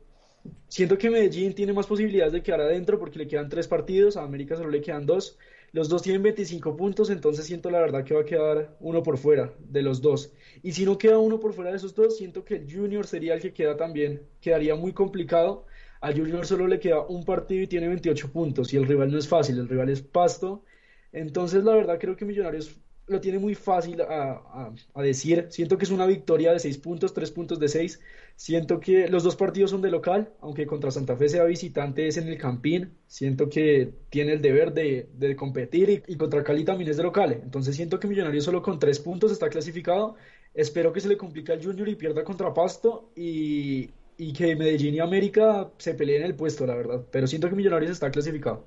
[0.68, 4.24] Siento que Medellín tiene más posibilidades de quedar adentro porque le quedan tres partidos, a
[4.24, 5.38] América solo le quedan dos.
[5.74, 9.18] Los dos tienen 25 puntos, entonces siento la verdad que va a quedar uno por
[9.18, 10.34] fuera de los dos.
[10.64, 13.34] Y si no queda uno por fuera de esos dos, siento que el Junior sería
[13.36, 14.22] el que queda también.
[14.42, 15.66] Quedaría muy complicado.
[16.02, 18.74] Al Junior solo le queda un partido y tiene 28 puntos.
[18.74, 20.64] Y el rival no es fácil, el rival es Pasto.
[21.14, 22.78] Entonces la verdad creo que Millonarios
[23.12, 25.48] lo tiene muy fácil a, decir.
[25.50, 28.00] Siento que es una victoria de 6 puntos, 3 puntos de 6.
[28.36, 32.18] Siento que los dos partidos son de local, aunque contra Santa Fe sea visitante es
[32.18, 32.94] en el Campín.
[33.08, 37.40] Siento que tiene el deber de, competir y, contra Cali también es de local.
[37.44, 40.16] Entonces siento que Millonarios solo con 3 puntos está clasificado.
[40.54, 44.96] Espero que se le complique al Junior y pierda contra Pasto y, y que Medellín
[44.96, 47.06] y América se peleen el puesto, la verdad.
[47.12, 48.66] Pero siento que Millonarios está clasificado.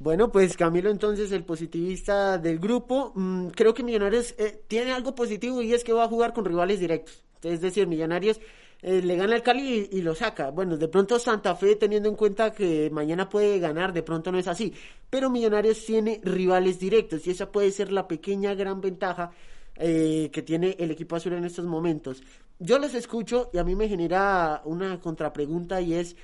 [0.00, 5.14] Bueno, pues Camilo entonces el positivista del grupo, mm, creo que Millonarios eh, tiene algo
[5.14, 7.24] positivo y es que va a jugar con rivales directos.
[7.42, 8.40] Es decir, Millonarios
[8.82, 10.50] eh, le gana al Cali y, lo saca.
[10.50, 14.38] Bueno, de pronto Santa Fe, teniendo en cuenta que mañana puede ganar, de pronto no
[14.38, 14.72] es así.
[15.10, 19.32] Pero Millonarios tiene rivales directos y esa puede ser la pequeña gran ventaja
[19.74, 22.22] eh, que tiene el equipo azul en estos momentos.
[22.60, 26.16] Yo los escucho y a mí me genera una contrapregunta y es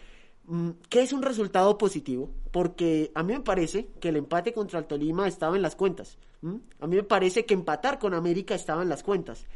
[0.46, 2.30] Mm, ¿Qué es un resultado positivo?
[2.50, 6.18] Porque a mí me parece que el empate contra el Tolima estaba en las cuentas.
[6.80, 9.46] A mí me parece que empatar con América estaba en las cuentas.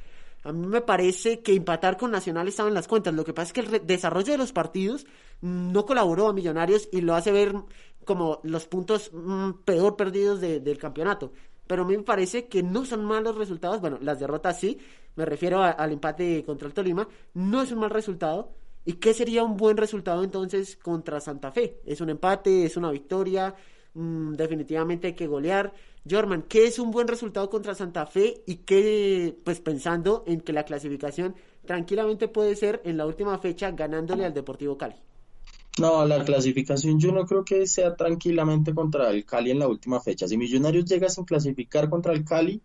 [0.45, 3.13] A mí me parece que empatar con Nacional estaba en las cuentas.
[3.13, 5.05] Lo que pasa es que el desarrollo de los partidos
[5.43, 7.55] mm, no colaboró a Millonarios y lo hace ver
[8.05, 11.33] como los puntos mm, peor perdidos del campeonato.
[11.67, 13.81] Pero a mí me parece que no son malos resultados.
[13.83, 14.79] Bueno, las derrotas sí,
[15.17, 17.07] me refiero al empate contra el Tolima.
[17.35, 18.55] No es un mal resultado
[18.89, 21.83] ¿Y qué sería un buen resultado entonces contra Santa Fe?
[21.85, 22.65] ¿Es un empate?
[22.65, 23.55] ¿Es una victoria?
[23.93, 25.75] Mm, definitivamente hay que golear.
[26.11, 28.45] Jorman, ¿qué es un buen resultado contra Santa Fe?
[28.47, 31.35] Y qué, pues pensando en que la clasificación
[31.67, 34.95] tranquilamente puede ser en la última fecha ganándole al Deportivo Cali.
[35.79, 40.01] No, la clasificación yo no creo que sea tranquilamente contra el Cali en la última
[40.01, 40.27] fecha.
[40.27, 42.63] Si Millonarios llega sin clasificar contra el Cali,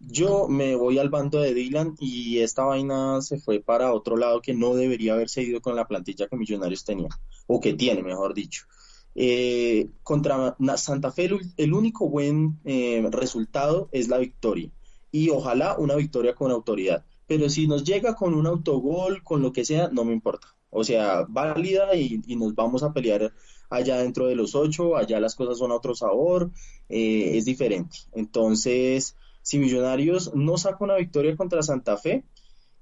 [0.00, 4.40] yo me voy al bando de Dylan y esta vaina se fue para otro lado
[4.40, 7.08] que no debería haberse ido con la plantilla que Millonarios tenía,
[7.46, 8.66] o que tiene, mejor dicho.
[9.14, 14.70] Eh, contra Santa Fe el, único buen eh, resultado es la victoria
[15.10, 17.04] y ojalá una victoria con autoridad.
[17.26, 20.48] Pero si nos llega con un autogol, con lo que sea, no me importa.
[20.70, 23.32] O sea, válida y, y nos vamos a pelear
[23.70, 26.50] allá dentro de los ocho, allá las cosas son a otro sabor,
[26.88, 27.98] eh, es diferente.
[28.12, 29.16] Entonces,
[29.48, 32.22] si Millonarios no saca una victoria contra Santa Fe,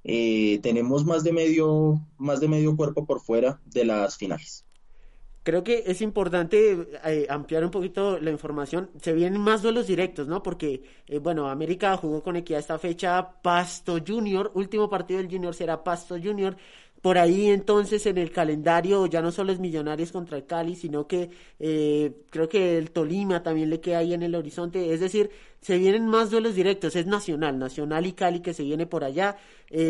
[0.02, 4.64] eh, tenemos más de medio, más de medio cuerpo por fuera de las finales.
[5.44, 8.90] Creo que es importante eh, ampliar un poquito la información.
[9.00, 10.42] Se vienen más duelos directos, ¿no?
[10.42, 13.40] Porque, eh, bueno, América jugó con equidad esta fecha.
[13.42, 16.56] Pasto Junior, último partido del Junior será Pasto Junior.
[17.02, 21.06] Por ahí entonces en el calendario ya no solo es Millonarios contra el Cali, sino
[21.06, 24.92] que eh, creo que el Tolima también le queda ahí en el horizonte.
[24.92, 25.30] Es decir,
[25.60, 29.36] se vienen más duelos directos, es Nacional, Nacional y Cali que se viene por allá.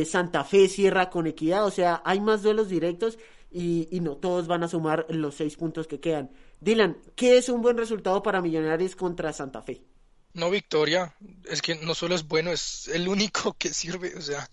[0.07, 3.19] Santa Fe cierra con equidad, o sea, hay más duelos directos
[3.51, 6.31] y, no todos van a sumar los seis puntos que quedan.
[6.61, 9.83] Dylan, ¿qué es un buen resultado para Millonarios contra Santa Fe?
[10.35, 11.15] No victoria,
[11.45, 14.49] es que no solo es bueno, es el único que sirve, o sea,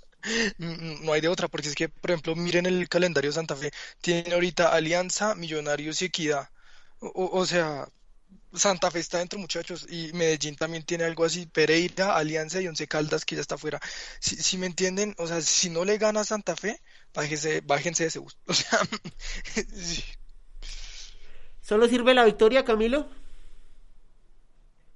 [0.57, 3.71] no hay de otra, porque es que, por ejemplo, miren el calendario de Santa Fe,
[4.01, 6.49] tiene ahorita Alianza, Millonarios y Equidad,
[6.99, 7.88] o, sea,
[8.53, 12.88] Santa Fe está dentro, muchachos, y Medellín también tiene algo así, Pereira, Alianza y Once
[12.88, 13.79] Caldas, que ya está fuera.
[14.19, 16.79] Si, si me entienden, o sea, si no le gana a Santa Fe,
[17.13, 18.38] bájense, bájense de ese bus.
[18.47, 18.79] O sea,
[21.62, 23.07] ¿Solo sirve la victoria, Camilo?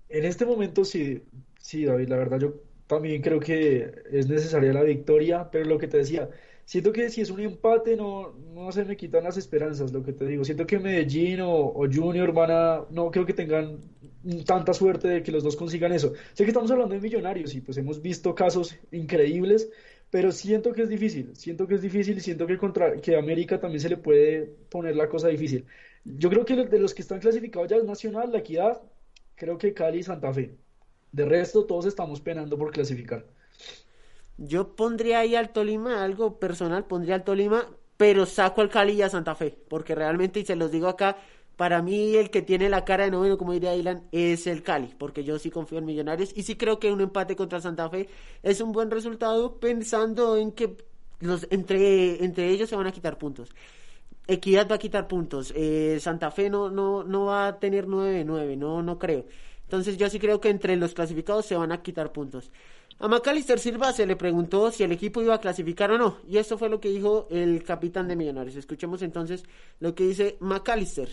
[0.09, 1.23] En este momento sí,
[1.61, 5.87] sí, David, la verdad yo también creo que es necesaria la victoria, pero lo que
[5.87, 6.29] te decía,
[6.65, 10.13] siento que si es un empate no, no se me quitan las esperanzas, lo que
[10.13, 10.43] te digo.
[10.45, 13.79] Siento que Medellín o, o Junior van a, no creo que tengan
[14.45, 16.13] tanta suerte de que los dos consigan eso.
[16.33, 19.69] Sé que estamos hablando de millonarios y pues hemos visto casos increíbles,
[20.09, 23.59] pero siento que es difícil, siento que es difícil y siento que contra que América
[23.59, 25.65] también se le puede poner la cosa difícil.
[26.03, 28.81] Yo creo que de los que están clasificados ya es Nacional, La Equidad,
[29.35, 30.57] creo que Cali y Santa Fe.
[31.11, 33.25] De resto, todos estamos penando por clasificar.
[34.37, 37.67] Yo pondría ahí al Tolima, algo personal, pondría al Tolima,
[37.97, 41.17] pero saco al Cali y a Santa Fe, porque realmente, y se los digo acá,
[41.55, 44.93] para mí el que tiene la cara de noveno, como diría Dylan, es el Cali,
[44.97, 48.07] porque yo sí confío en Millonarios y sí creo que un empate contra Santa Fe
[48.43, 50.77] es un buen resultado pensando en que
[51.19, 53.55] los entre, entre ellos se van a quitar puntos.
[54.27, 58.55] Equidad va a quitar puntos, eh, Santa Fe no, no, no va a tener 9-9,
[58.57, 59.25] no, no creo.
[59.67, 62.51] Entonces yo sí creo que entre los clasificados se van a quitar puntos.
[62.99, 66.37] A Macalister Silva se le preguntó si el equipo iba a clasificar o no, y
[66.37, 68.55] esto fue lo que dijo el capitán de Millonarios.
[68.55, 69.43] Escuchemos entonces
[69.79, 71.09] lo que dice Macalister.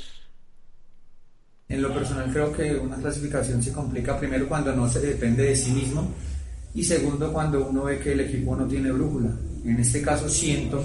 [1.69, 5.57] En lo personal creo que una clasificación se complica primero cuando no se depende de
[5.57, 6.13] sí mismo
[6.75, 9.31] y segundo cuando uno ve que el equipo no tiene brújula.
[9.65, 10.85] En este caso siento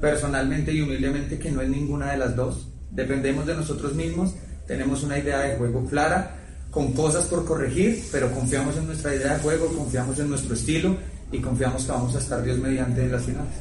[0.00, 2.68] personalmente y humildemente que no es ninguna de las dos.
[2.90, 4.34] Dependemos de nosotros mismos,
[4.66, 6.43] tenemos una idea de juego clara,
[6.74, 10.96] con cosas por corregir, pero confiamos en nuestra idea de juego, confiamos en nuestro estilo
[11.30, 13.54] y confiamos que vamos a estar Dios mediante en las finales.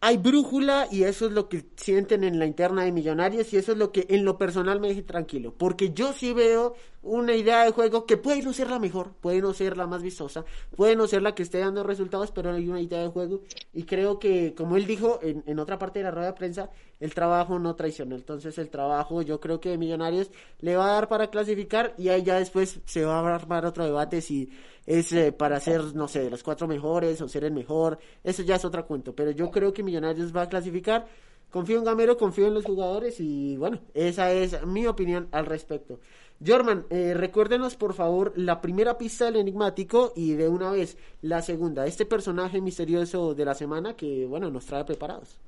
[0.00, 3.72] Hay brújula y eso es lo que sienten en la interna de Millonarios y eso
[3.72, 6.74] es lo que en lo personal me deje tranquilo, porque yo sí veo
[7.06, 10.02] una idea de juego que puede no ser la mejor, puede no ser la más
[10.02, 13.40] vistosa, puede no ser la que esté dando resultados, pero hay una idea de juego.
[13.72, 16.70] Y creo que, como él dijo en, en otra parte de la rueda de prensa,
[16.98, 21.08] el trabajo no traiciona, entonces el trabajo yo creo que Millonarios le va a dar
[21.08, 24.50] para clasificar y ahí ya después se va a armar otro debate si
[24.86, 28.42] es eh, para ser, no sé, de los cuatro mejores o ser el mejor, eso
[28.42, 31.06] ya es otro cuento, pero yo creo que Millonarios va a clasificar,
[31.50, 36.00] confío en Gamero, confío en los jugadores y bueno, esa es mi opinión al respecto.
[36.44, 41.40] Jorman, eh, recuérdenos por favor la primera pista del enigmático y de una vez la
[41.40, 45.38] segunda, este personaje misterioso de la semana que bueno, nos trae preparados.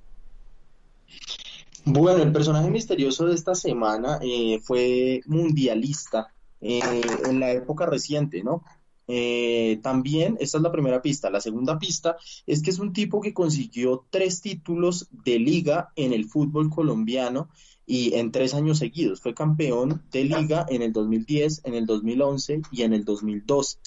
[1.85, 6.81] Bueno, el personaje misterioso de esta semana eh, fue mundialista eh,
[7.25, 8.63] en la época reciente, ¿no?
[9.09, 11.31] Eh, también, esta es la primera pista.
[11.31, 12.17] La segunda pista
[12.47, 17.49] es que es un tipo que consiguió tres títulos de liga en el fútbol colombiano
[17.87, 19.21] y en tres años seguidos.
[19.21, 23.79] Fue campeón de liga en el 2010, en el 2011 y en el 2012.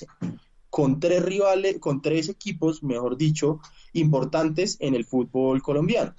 [0.72, 3.60] Con tres rivales, con tres equipos, mejor dicho,
[3.94, 6.16] importantes en el fútbol colombiano.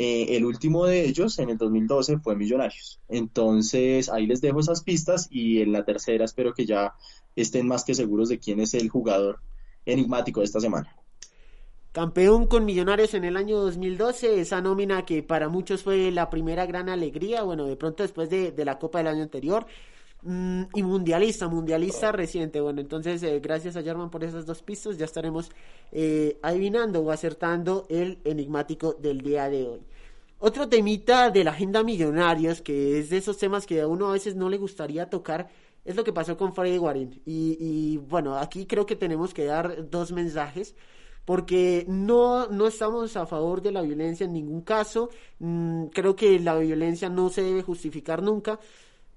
[0.00, 3.00] Eh, el último de ellos, en el 2012, fue Millonarios.
[3.08, 6.94] Entonces, ahí les dejo esas pistas y en la tercera espero que ya
[7.34, 9.40] estén más que seguros de quién es el jugador
[9.84, 10.94] enigmático de esta semana.
[11.90, 16.64] Campeón con Millonarios en el año 2012, esa nómina que para muchos fue la primera
[16.64, 19.66] gran alegría, bueno, de pronto después de, la Copa del año anterior,
[20.22, 22.60] mm, y mundialista, mundialista reciente.
[22.60, 25.50] Bueno, entonces eh, gracias a German por esas dos pistas, ya estaremos
[25.92, 29.80] eh, adivinando o acertando el enigmático del día de hoy.
[30.40, 34.12] Otro temita de la agenda Millonarios, que es de esos temas que a uno a
[34.12, 35.48] veces no le gustaría tocar,
[35.84, 37.20] es lo que pasó con Freddy Guarín.
[37.26, 40.74] Y, y bueno, aquí creo que tenemos que dar dos mensajes.
[41.24, 45.10] porque no, no estamos a favor de la violencia en ningún caso,
[45.40, 48.58] mm, creo que la violencia no se debe justificar nunca,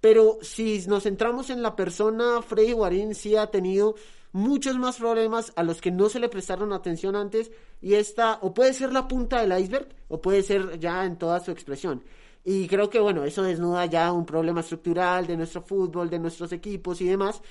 [0.02, 3.96] pero si nos centramos en la persona, Freddy Guarín sí ha tenido
[4.34, 8.54] muchos más problemas a los que no se le prestaron atención antes y esta o
[8.54, 12.04] puede ser la punta del iceberg o puede ser ya en toda su expresión.
[12.44, 16.52] Y creo que bueno, eso desnuda ya un problema estructural de nuestro fútbol, de nuestros
[16.52, 17.42] equipos y demás.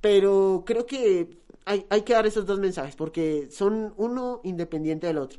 [0.00, 1.28] Pero creo que
[1.66, 5.38] hay, hay que dar esos dos mensajes porque son uno independiente del otro.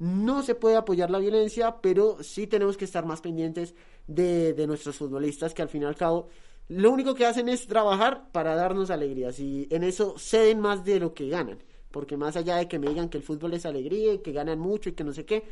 [0.00, 3.74] No se puede apoyar la violencia, pero sí tenemos que estar más pendientes
[4.06, 6.28] de, de nuestros futbolistas que al fin y al cabo
[6.70, 11.00] lo único que hacen es trabajar para darnos alegrías y en eso ceden más de
[11.00, 11.58] lo que ganan.
[11.90, 14.60] Porque más allá de que me digan que el fútbol es alegría y que ganan
[14.60, 15.42] mucho y que no sé qué,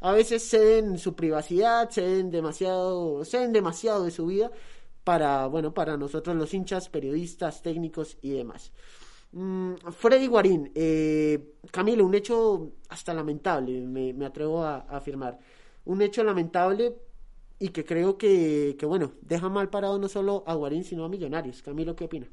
[0.00, 4.50] a veces ceden su privacidad, ceden demasiado, ceden demasiado de su vida
[5.02, 8.70] para, bueno, para nosotros los hinchas, periodistas, técnicos y demás.
[9.36, 15.38] Mm, Freddy Guarín, eh, Camilo, un hecho hasta lamentable, me, atrevo a, a, afirmar.
[15.84, 16.94] Un hecho lamentable
[17.58, 21.10] y que creo que, que, bueno, deja mal parado no solo a Guarín, sino a
[21.10, 21.60] Millonarios.
[21.60, 22.26] Camilo, ¿qué opina?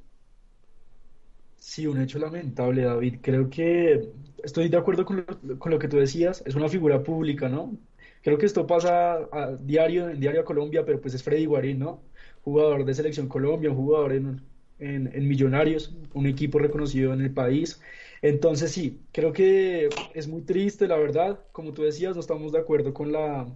[1.58, 3.18] Sí, un hecho lamentable, David.
[3.22, 4.10] Creo que
[4.42, 6.42] estoy de acuerdo con lo, con lo que tú decías.
[6.46, 7.78] Es una figura pública, ¿no?
[8.22, 11.80] Creo que esto pasa a diario, en Diario a Colombia, pero pues es Freddy Guarín,
[11.80, 12.02] ¿no?
[12.46, 14.42] Jugador de Selección Colombia, un jugador en,
[14.84, 17.82] en, Millonarios, un equipo reconocido en el país.
[18.22, 21.40] Entonces sí, creo que es muy triste, la verdad.
[21.52, 23.48] Como tú decías, no estamos de acuerdo con la,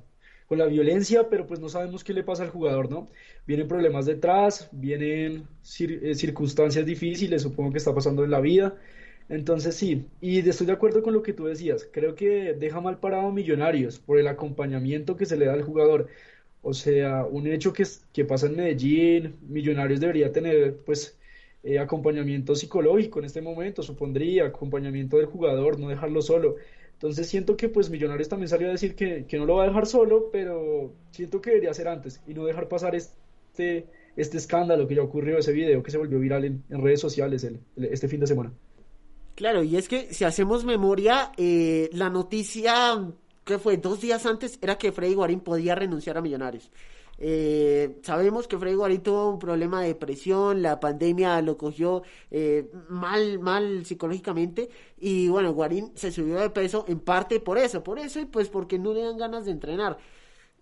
[0.47, 3.09] con la violencia, pero pues no sabemos qué le pasa al jugador, ¿no?
[3.45, 8.75] Vienen problemas detrás, vienen cir eh, circunstancias difíciles, supongo que está pasando en la vida.
[9.29, 12.99] Entonces sí, y estoy de acuerdo con lo que tú decías, creo que deja mal
[12.99, 16.07] parado a Millonarios por el acompañamiento que se le da al jugador.
[16.61, 21.17] O sea, un hecho que, que pasa en Medellín, Millonarios debería tener pues
[21.63, 26.55] eh, acompañamiento psicológico en este momento, supondría, acompañamiento del jugador, no dejarlo solo.
[26.93, 29.67] Entonces siento que pues Millonarios también salió a decir que, que, no lo va a
[29.67, 33.85] dejar solo, pero siento que debería ser antes y no dejar pasar este,
[34.15, 37.47] este escándalo que ya ocurrió, ese video que se volvió viral en, en redes sociales
[37.75, 38.51] este fin de semana.
[39.37, 43.07] Claro, y es que si hacemos memoria, eh, la noticia
[43.47, 46.69] que fue dos días antes era que Freddy Guarín podía renunciar a Millonarios.
[47.17, 52.69] Eh, sabemos que Freddy Guarín tuvo un problema de depresión, la pandemia lo cogió eh,
[52.89, 54.69] mal, mal psicológicamente
[54.99, 58.49] y bueno, Guarín se subió de peso en parte por eso, por eso y pues
[58.49, 59.97] porque no le dan ganas de entrenar.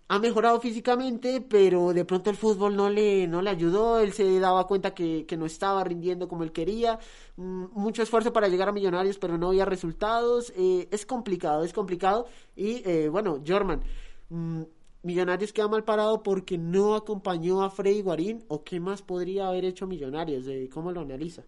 [0.08, 4.38] Ha mejorado físicamente, pero de pronto el fútbol no le, no le ayudó, él se
[4.38, 7.00] daba cuenta que, que no estaba rindiendo como él quería,
[7.36, 11.72] mm, mucho esfuerzo para llegar a Millonarios, pero no había resultados, eh, es complicado, es
[11.72, 12.26] complicado.
[12.54, 13.82] Y eh, bueno, Jorman,
[14.28, 14.62] mm,
[15.02, 19.64] Millonarios queda mal parado porque no acompañó a Freddy Guarín o qué más podría haber
[19.64, 21.42] hecho Millonarios, ¿cómo lo analiza?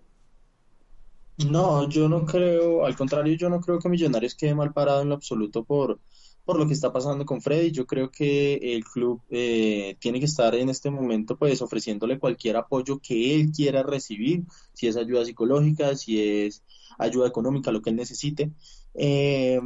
[1.38, 5.08] No, yo no creo, al contrario, yo no creo que Millonarios quede mal parado en
[5.08, 6.00] lo absoluto por,
[6.48, 7.72] por lo que está pasando con Freddy.
[7.72, 12.56] Yo creo que el club eh, tiene que estar en este momento pues ofreciéndole cualquier
[12.56, 16.64] apoyo que él quiera recibir, si es ayuda psicológica, si es
[16.98, 18.50] ayuda económica, lo que él necesite.
[18.94, 19.60] Eh,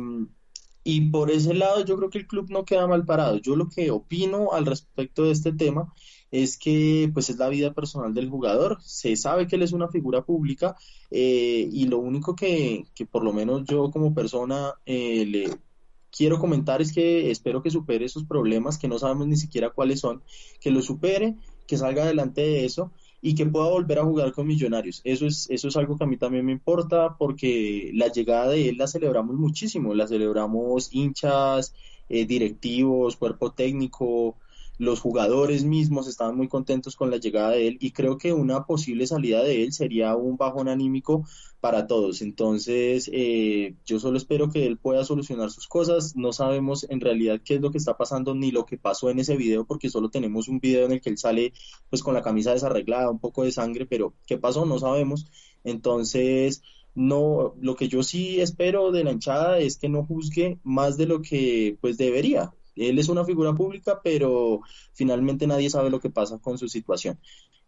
[0.83, 3.37] y por ese lado yo creo que el club no queda mal parado.
[3.37, 5.95] Yo lo que opino al respecto de este tema
[6.33, 8.79] es que pues es la vida personal del jugador.
[8.83, 10.75] Se sabe que él es una figura pública
[11.13, 15.72] eh, y lo único que, que, por lo menos yo como persona eh, le
[16.15, 20.01] quiero comentar es que espero que supere esos problemas que no sabemos ni siquiera cuáles
[20.01, 20.23] son,
[20.61, 21.35] que lo supere,
[21.67, 25.01] que salga adelante de eso y que pueda volver a jugar con Millonarios.
[25.05, 28.69] Eso es, eso es algo que a mí también me importa porque la llegada de
[28.69, 31.75] él la celebramos muchísimo, la celebramos hinchas,
[32.09, 34.37] eh, directivos, cuerpo técnico,
[34.79, 38.65] los jugadores mismos estaban muy contentos con la llegada de él y creo que una
[38.65, 41.25] posible salida de él sería un bajón anímico
[41.61, 42.23] para todos.
[42.23, 46.17] Entonces, eh, yo solo espero que él pueda solucionar sus cosas.
[46.17, 49.21] No sabemos en realidad qué es lo que está pasando ni lo que pasó en
[49.21, 51.53] ese video, porque solo tenemos un video en el que él sale
[51.89, 55.27] pues con la camisa desarreglada, un poco de sangre, pero qué pasó no sabemos.
[55.63, 56.63] Entonces,
[56.95, 61.07] no, lo que yo sí espero de la hinchada es que no juzgue más de
[61.07, 62.53] lo que pues debería.
[62.77, 64.61] Él es una figura pública, pero
[64.93, 67.19] finalmente nadie sabe lo que pasa con su situación.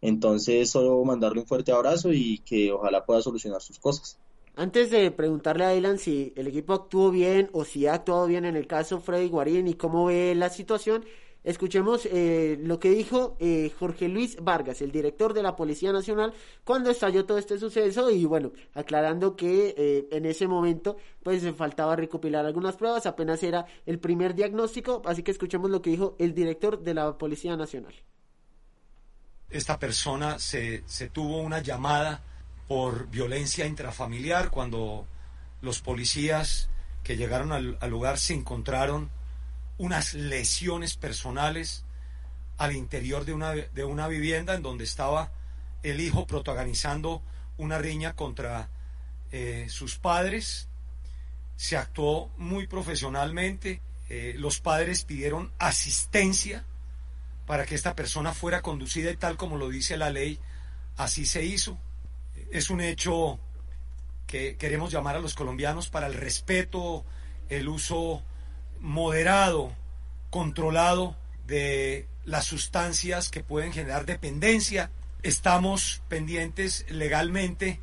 [0.01, 4.19] Entonces, solo mandarle un fuerte abrazo y que ojalá pueda solucionar sus cosas.
[4.57, 8.45] Antes de preguntarle a Dylan si el equipo actuó bien o si ha actuado bien
[8.45, 11.05] en el caso Freddy Guarín y cómo ve la situación,
[11.45, 16.33] escuchemos eh, lo que dijo eh, Jorge Luis Vargas, el director de la Policía Nacional,
[16.65, 21.95] cuando estalló todo este suceso y bueno, aclarando que eh, en ese momento pues faltaba
[21.97, 26.35] recopilar algunas pruebas, apenas era el primer diagnóstico, así que escuchemos lo que dijo el
[26.35, 27.95] director de la Policía Nacional.
[29.51, 32.25] Esta persona se, se tuvo una llamada
[32.67, 35.07] por violencia intrafamiliar cuando
[35.61, 36.71] los policías
[37.03, 39.11] que llegaron al, al lugar se encontraron
[39.79, 41.85] unas lesiones personales
[42.59, 45.33] al interior de una, de una vivienda en donde estaba
[45.83, 47.23] el hijo protagonizando
[47.59, 48.69] una riña contra
[49.33, 50.69] eh, sus padres.
[51.57, 53.81] Se actuó muy profesionalmente.
[54.09, 56.65] Eh, los padres pidieron asistencia
[57.47, 60.39] para que esta persona fuera conducida y tal como lo dice la ley,
[60.97, 61.79] así se hizo.
[62.51, 63.39] Es un hecho
[64.27, 67.05] que queremos llamar a los colombianos para el respeto,
[67.49, 68.23] el uso
[68.85, 69.73] moderado,
[70.29, 71.17] controlado
[71.47, 74.91] de las sustancias que pueden generar dependencia.
[75.23, 77.81] Estamos pendientes legalmente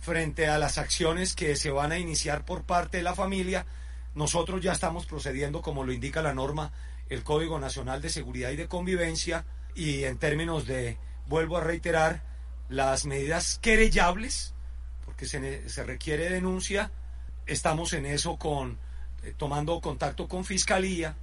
[0.00, 3.64] frente a las acciones que se van a iniciar por parte de la familia.
[4.16, 6.72] Nosotros ya estamos procediendo como lo indica la norma,
[7.08, 9.44] el Código Nacional de Seguridad y de Convivencia
[9.76, 10.98] y en términos de,
[11.28, 12.24] vuelvo a reiterar,
[12.68, 14.52] las medidas querellables,
[15.04, 16.90] porque se, se requiere denuncia,
[17.46, 18.78] estamos en eso con
[19.22, 21.16] eh, tomando contacto con Fiscalía,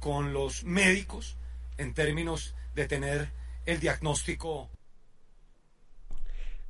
[0.00, 1.36] con los médicos,
[1.76, 3.30] en términos de tener
[3.66, 4.68] el diagnóstico.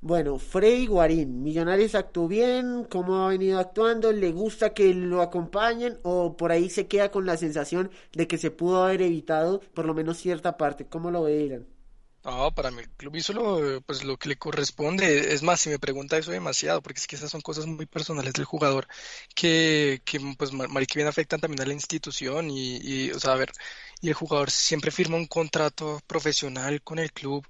[0.00, 5.98] Bueno, Freddy Guarín, Millonarios actuó bien, cómo ha venido actuando, le gusta que lo acompañen
[6.04, 9.86] o por ahí se queda con la sensación de que se pudo haber evitado por
[9.86, 10.86] lo menos cierta parte.
[10.86, 11.77] ¿Cómo lo ve, Irán?
[12.24, 15.32] No, para mí el club hizo lo, pues, lo que le corresponde.
[15.32, 18.34] Es más, si me pregunta eso demasiado, porque es que esas son cosas muy personales
[18.34, 18.86] del jugador
[19.34, 23.36] que, que pues, marica, bien afectan también a la institución y, y, o sea, a
[23.36, 23.52] ver,
[24.00, 27.46] y el jugador siempre firma un contrato profesional con el club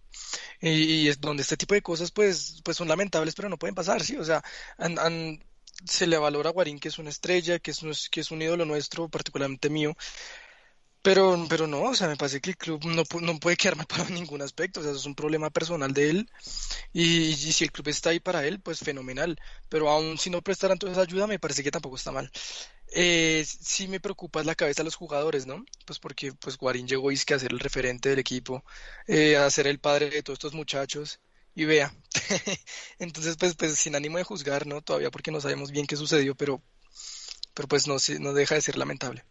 [0.60, 4.02] y, es donde este tipo de cosas, pues, pues son lamentables, pero no pueden pasar,
[4.04, 4.16] ¿sí?
[4.16, 4.42] O sea,
[5.84, 8.64] se le valora a Guarín que es una estrella, que es, que es un ídolo
[8.64, 9.96] nuestro, particularmente mío,
[11.02, 14.08] pero, pero no, o sea, me parece que el club no, no puede quedarme para
[14.08, 16.30] ningún aspecto, o sea, es un problema personal de él
[16.92, 19.38] y, si el club está ahí para él, pues fenomenal,
[19.68, 22.30] pero aún si no prestaran toda esa ayuda, me parece que tampoco está mal.
[22.92, 25.64] Eh, sí me preocupa la cabeza de los jugadores, ¿no?
[25.84, 28.64] Pues porque pues Guarín llegó y es que a ser el referente del equipo,
[29.06, 31.20] eh, a ser el padre de todos estos muchachos
[31.54, 31.94] y vea,
[32.98, 34.82] entonces pues, pues sin ánimo de juzgar, ¿no?
[34.82, 36.62] Todavía porque no sabemos bien qué sucedió, pero,
[37.54, 39.24] pero pues no, no deja de ser lamentable.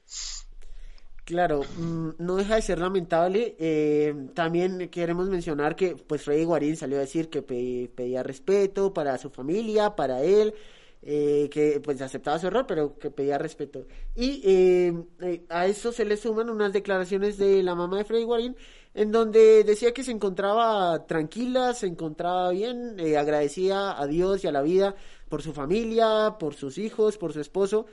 [1.27, 3.57] Claro, mm, no deja de ser lamentable.
[3.59, 9.17] Eh, también queremos mencionar que pues Freddy Guarín salió a decir que pedía respeto para
[9.17, 10.53] su familia, para él,
[11.01, 13.85] eh, que pues aceptaba su error, pero que pedía respeto.
[14.15, 18.55] Y eh, a eso se le suman unas declaraciones de la mamá de Freddy Guarín,
[18.93, 24.53] en donde decía que se encontraba tranquila, se encontraba bien, agradecía a Dios y a
[24.53, 24.95] la vida
[25.27, 27.85] por su familia, por sus hijos, por su esposo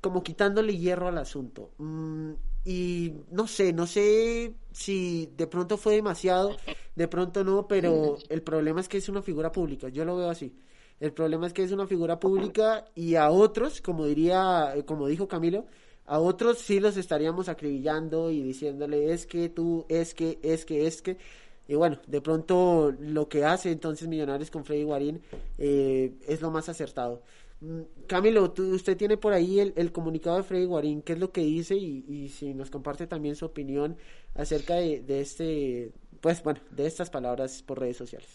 [0.00, 1.70] como quitándole hierro al asunto.
[1.78, 2.32] Mm,
[2.64, 6.56] y no sé, no sé si de pronto fue demasiado,
[6.94, 10.30] de pronto no, pero el problema es que es una figura pública, yo lo veo
[10.30, 10.54] así.
[11.00, 15.28] El problema es que es una figura pública y a otros, como diría, como dijo
[15.28, 15.66] Camilo,
[16.06, 20.86] a otros sí los estaríamos acribillando y diciéndole es que tú, es que, es que,
[20.86, 21.16] es que.
[21.68, 25.20] Y bueno, de pronto lo que hace entonces Millonarios con Freddy Guarín
[25.58, 27.22] eh, es lo más acertado.
[28.06, 31.74] Camilo, usted tiene por ahí el, comunicado de Freddy Guarín, ¿qué es lo que dice?
[31.74, 33.96] Y, si nos comparte también su opinión
[34.34, 35.90] acerca de, este,
[36.20, 38.28] pues bueno, de estas palabras por redes sociales.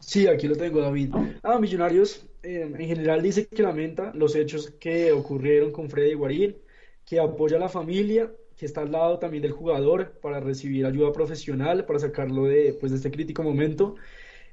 [0.00, 1.14] Sí, aquí lo tengo, David.
[1.42, 6.56] Ah, Millonarios eh, en general dice que lamenta los hechos que ocurrieron con Freddy Guarín,
[7.04, 11.12] que apoya a la familia, que está al lado también del jugador para recibir ayuda
[11.12, 13.96] profesional, para sacarlo de, pues, de este crítico momento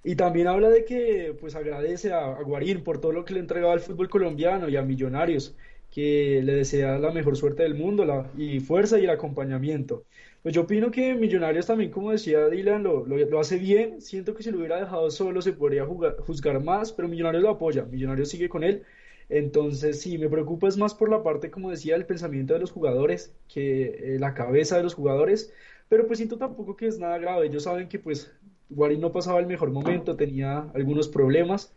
[0.03, 3.73] y también habla de que pues agradece a, Guarín por todo lo que le entregaba
[3.73, 5.55] al fútbol colombiano y a Millonarios,
[5.91, 10.05] que le desea la mejor suerte del mundo la, y fuerza y el acompañamiento.
[10.41, 14.01] Pues yo opino que Millonarios también, como decía Dylan, lo, lo, hace bien.
[14.01, 17.83] Siento que si lo hubiera dejado solo se podría juzgar más, pero Millonarios lo apoya,
[17.85, 18.83] Millonarios sigue con él.
[19.29, 22.71] Entonces, sí, me preocupa es más por la parte, como decía, del pensamiento de los
[22.71, 25.53] jugadores, que eh, la cabeza de los jugadores,
[25.87, 27.47] pero pues siento tampoco que es nada grave.
[27.47, 28.31] Ellos saben que pues
[28.69, 31.73] Guarín no pasaba el mejor momento, tenía algunos problemas,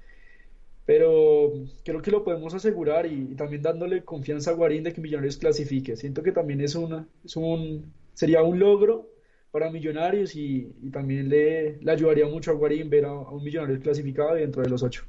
[0.84, 1.52] pero
[1.84, 5.96] creo que lo podemos asegurar y, también dándole confianza a Guarín de que Millonarios clasifique.
[5.96, 9.08] Siento que también es, una, es un, sería un logro
[9.50, 14.62] para Millonarios y, también le, ayudaría mucho a Guarín ver a, un Millonarios clasificado dentro
[14.62, 15.04] de los ocho.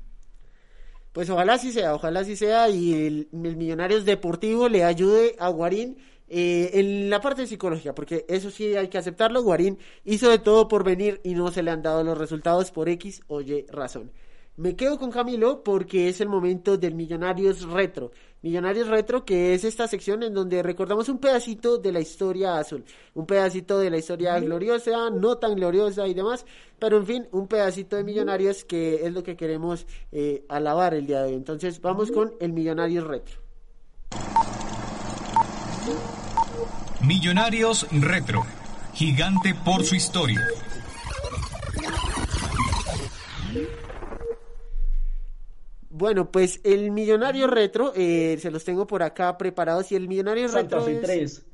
[1.12, 5.50] Pues ojalá sí sea, ojalá sí sea y el, el Millonarios Deportivo le ayude a
[5.50, 5.98] Guarín
[6.36, 10.68] eh, en la parte psicológica, porque eso sí hay que aceptarlo, Guarín hizo de todo
[10.68, 14.12] por venir y no se le han dado los resultados por X o Y razón.
[14.56, 18.12] Me quedo con Camilo porque es el momento del Millonarios Retro.
[18.42, 22.84] Millonarios Retro, que es esta sección en donde recordamos un pedacito de la historia azul,
[23.14, 26.48] un pedacito de la historia gloriosa, no tan gloriosa y demás,
[26.80, 31.06] pero en fin, un pedacito de Millonarios que es lo que queremos eh, alabar el
[31.06, 31.36] día de hoy.
[31.36, 33.40] Entonces vamos con el Millonarios Retro.
[37.06, 38.46] Millonarios Retro,
[38.94, 40.42] gigante por su historia.
[45.90, 50.50] Bueno, pues el Millonario Retro, eh, se los tengo por acá preparados y el Millonario
[50.50, 51.46] Santa Retro Fe es- 3,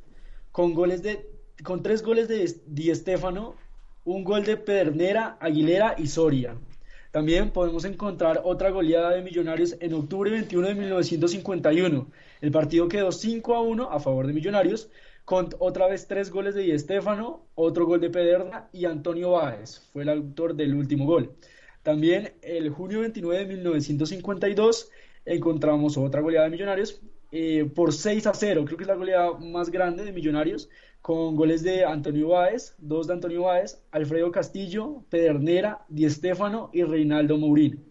[0.51, 1.29] con goles de,
[1.63, 3.55] con tres goles de Di Stéfano,
[4.05, 6.55] un gol de Pedernera, Aguilera y Soria.
[7.11, 12.07] También podemos encontrar otra goleada de Millonarios en octubre 21 de 1951.
[12.39, 14.89] El partido quedó 5 a 1 a favor de Millonarios,
[15.29, 19.87] con otra vez tres goles de Di Stéfano, otro gol de Pederna y Antonio Báez
[19.93, 21.35] fue el autor del último gol.
[21.83, 24.89] También el junio 29 de 1952
[25.25, 26.99] encontramos otra goleada de Millonarios
[27.31, 28.65] eh, por 6 a 0.
[28.65, 30.67] Creo que es la goleada más grande de Millonarios,
[31.03, 36.81] con goles de Antonio Báez, dos de Antonio Báez, Alfredo Castillo, Pedernera, Di Stéfano y
[36.81, 37.85] Reinaldo Mourín.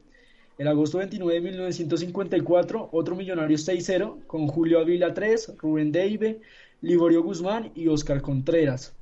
[0.59, 6.41] El agosto 29 de 1954, otro Millonarios 6-0, con Julio Avila 3, Rubén Deive,
[6.81, 8.95] Liborio Guzmán y Oscar Contreras.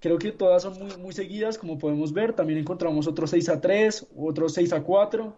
[0.00, 2.34] Creo que todas son muy, seguidas, como podemos ver.
[2.34, 5.34] También encontramos otros 6 a 3, otros 6 a 4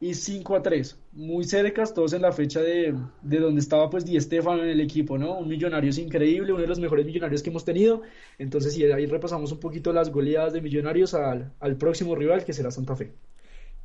[0.00, 0.98] y 5 a 3.
[1.12, 4.80] Muy cercas, todos en la fecha de, de donde estaba pues Di Stéfano en el
[4.80, 5.38] equipo, ¿no?
[5.38, 8.02] Un Millonarios increíble, uno de los mejores Millonarios que hemos tenido.
[8.38, 12.52] Entonces, sí, ahí repasamos un poquito las goleadas de Millonarios al, al próximo rival que
[12.52, 13.14] será Santa Fe.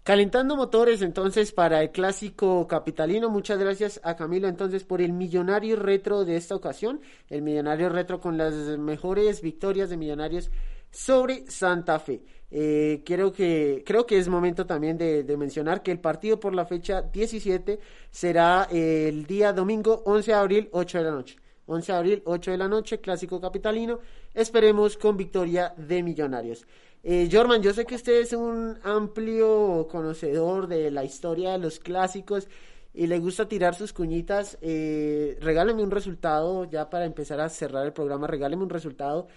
[0.05, 3.27] Calentando motores entonces para el clásico capitalino.
[3.31, 7.01] Muchas gracias a Camilo entonces por el millonario retro de esta ocasión.
[7.27, 10.51] El millonario retro con las mejores victorias de millonarios
[10.91, 12.21] sobre Santa Fe.
[12.51, 16.53] Eh, creo, que, creo que es momento también de, de mencionar que el partido por
[16.53, 17.79] la fecha 17
[18.11, 21.37] será el día domingo 11 de abril 8 de la noche.
[21.65, 23.99] 11 de abril 8 de la noche, clásico capitalino.
[24.35, 26.63] Esperemos con victoria de millonarios.
[27.07, 31.77] Eh, Jorman, yo sé que usted es un amplio conocedor de la historia de los
[31.77, 32.47] clásicos
[32.95, 34.57] y le gusta tirar sus cuñitas.
[34.61, 39.27] Eh, regáleme un resultado, ya para empezar a cerrar el programa, regáleme un resultado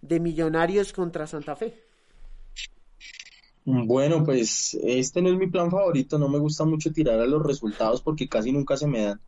[0.00, 1.89] de Millonarios contra Santa Fe.
[3.64, 7.42] Bueno, pues este no es mi plan favorito, no me gusta mucho tirar a los
[7.44, 9.20] resultados porque casi nunca se me dan.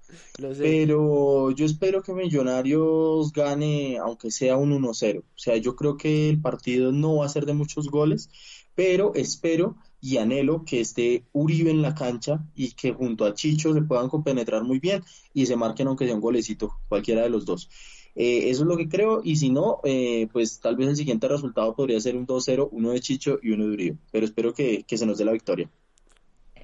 [0.59, 5.19] Pero yo espero que Millonarios gane, aunque sea un 1-0.
[5.21, 8.31] O sea, yo creo que el partido no va a ser de muchos goles,
[8.75, 13.73] pero espero y anhelo que esté Uribe en la cancha y que junto a Chicho
[13.75, 15.05] se puedan compenetrar muy bien
[15.35, 17.69] y se marquen aunque sea un golecito, cualquiera de los dos.
[18.15, 21.29] Eh, eso es lo que creo y si no, eh, pues tal vez el siguiente
[21.29, 23.97] resultado podría ser un 2-0, uno de Chicho y uno de Uribe.
[24.11, 25.71] Pero espero que, que se nos dé la victoria.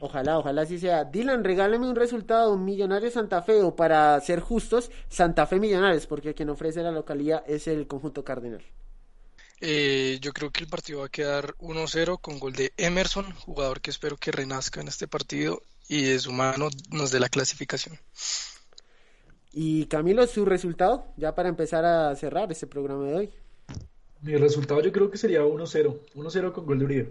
[0.01, 1.05] Ojalá, ojalá así sea.
[1.05, 6.35] Dylan, regáleme un resultado, Millonarios Santa Fe, o para ser justos, Santa Fe Millonarios, porque
[6.35, 8.63] quien ofrece la localidad es el conjunto cardenal.
[9.61, 13.81] Eh, yo creo que el partido va a quedar 1-0 con gol de Emerson, jugador
[13.81, 17.99] que espero que renazca en este partido y de su mano nos dé la clasificación.
[19.53, 23.31] Y Camilo, su resultado, ya para empezar a cerrar este programa de hoy.
[24.23, 27.09] Mi resultado yo creo que sería 1-0, 1-0 con gol de Uribe.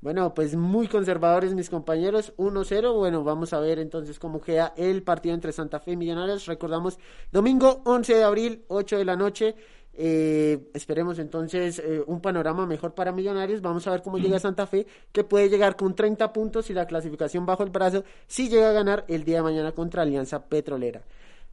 [0.00, 2.94] Bueno, pues muy conservadores mis compañeros, 1-0.
[2.94, 6.46] Bueno, vamos a ver entonces cómo queda el partido entre Santa Fe y Millonarios.
[6.46, 6.98] Recordamos,
[7.30, 9.56] domingo 11 de abril, 8 de la noche.
[9.92, 13.60] Eh, esperemos entonces eh, un panorama mejor para Millonarios.
[13.60, 16.86] Vamos a ver cómo llega Santa Fe, que puede llegar con 30 puntos y la
[16.86, 21.02] clasificación bajo el brazo si llega a ganar el día de mañana contra Alianza Petrolera.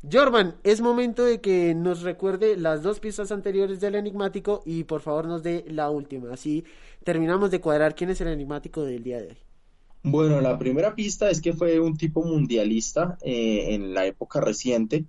[0.10, 5.02] Jorman, es momento de que nos recuerde las dos pistas anteriores del enigmático y por
[5.02, 6.34] favor nos dé la última.
[6.34, 6.64] Así
[7.04, 9.38] terminamos de cuadrar quién es el enigmático del día de hoy.
[10.04, 15.06] Bueno, la primera pista es que fue un tipo mundialista eh, en la época reciente.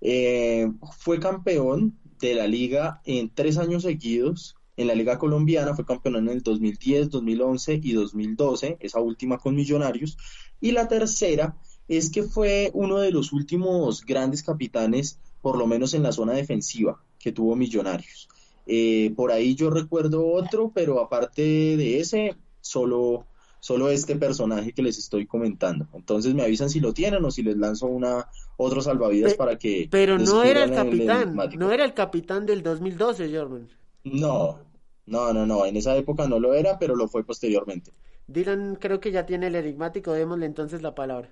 [0.00, 4.56] Eh, fue campeón de la liga en tres años seguidos.
[4.76, 9.54] En la liga colombiana fue campeón en el 2010, 2011 y 2012, esa última con
[9.54, 10.16] Millonarios.
[10.60, 11.56] Y la tercera
[11.88, 16.32] es que fue uno de los últimos grandes capitanes, por lo menos en la zona
[16.34, 18.28] defensiva, que tuvo Millonarios.
[18.66, 23.26] Eh, por ahí yo recuerdo otro, pero aparte de ese, solo,
[23.60, 25.88] solo este personaje que les estoy comentando.
[25.94, 29.58] Entonces me avisan si lo tienen o si les lanzo una otro salvavidas Pe- para
[29.58, 33.68] que Pero no era el capitán, no era el capitán del 2012, Jorman.
[34.04, 34.60] No,
[35.06, 37.92] no, no, no, en esa época no lo era, pero lo fue posteriormente.
[38.26, 41.30] Dylan creo que ya tiene el enigmático, démosle entonces la palabra.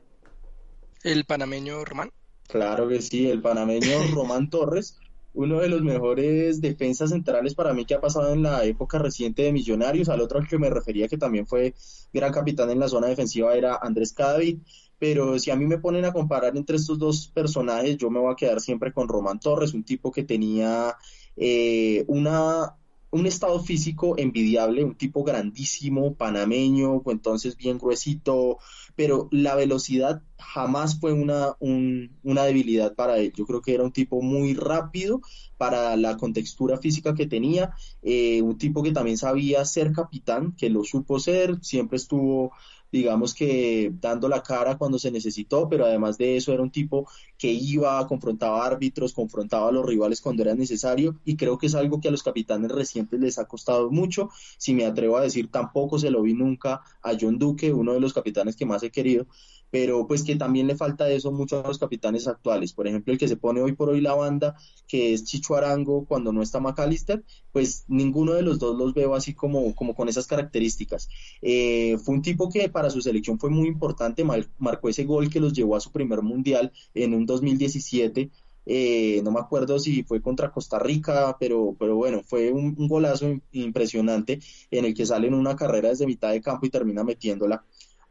[1.02, 2.10] El panameño Román.
[2.46, 4.98] Claro que sí, el panameño Román Torres,
[5.32, 9.42] uno de los mejores defensas centrales para mí que ha pasado en la época reciente
[9.42, 10.08] de Millonarios.
[10.08, 11.74] Al otro al que me refería que también fue
[12.12, 14.58] gran capitán en la zona defensiva era Andrés Cadavid.
[14.98, 18.32] Pero si a mí me ponen a comparar entre estos dos personajes, yo me voy
[18.32, 20.94] a quedar siempre con Román Torres, un tipo que tenía
[21.36, 22.76] eh, una
[23.10, 28.58] un estado físico envidiable, un tipo grandísimo, panameño, entonces bien gruesito,
[28.94, 33.32] pero la velocidad jamás fue una, una debilidad para él.
[33.36, 35.20] Yo creo que era un tipo muy rápido
[35.56, 40.70] para la contextura física que tenía, eh, un tipo que también sabía ser capitán, que
[40.70, 42.52] lo supo ser, siempre estuvo
[42.92, 47.08] digamos que dando la cara cuando se necesitó, pero además de eso era un tipo
[47.38, 51.74] que iba, confrontaba árbitros, confrontaba a los rivales cuando era necesario y creo que es
[51.74, 54.30] algo que a los capitanes recientes les ha costado mucho.
[54.58, 58.00] Si me atrevo a decir, tampoco se lo vi nunca a John Duque, uno de
[58.00, 59.26] los capitanes que más he querido,
[59.70, 62.72] pero pues que también le falta eso mucho a los capitanes actuales.
[62.72, 64.56] Por ejemplo, el que se pone hoy por hoy la banda,
[64.86, 69.14] que es Chicho Arango cuando no está McAllister, pues ninguno de los dos los veo
[69.14, 71.08] así como, como con esas características.
[71.42, 74.24] Eh, fue un tipo que para su selección fue muy importante,
[74.58, 78.30] marcó ese gol que los llevó a su primer mundial en un 2017.
[78.66, 82.88] Eh, no me acuerdo si fue contra Costa Rica, pero, pero bueno, fue un, un,
[82.88, 84.38] golazo impresionante
[84.70, 87.64] en el que sale en una carrera desde mitad de campo y termina metiéndola.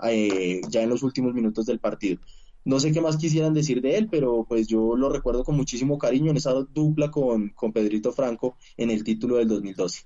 [0.07, 2.19] Eh, ya en los últimos minutos del partido.
[2.65, 5.97] No sé qué más quisieran decir de él, pero pues yo lo recuerdo con muchísimo
[5.97, 10.03] cariño en esa dupla con, con Pedrito Franco en el título del 2012.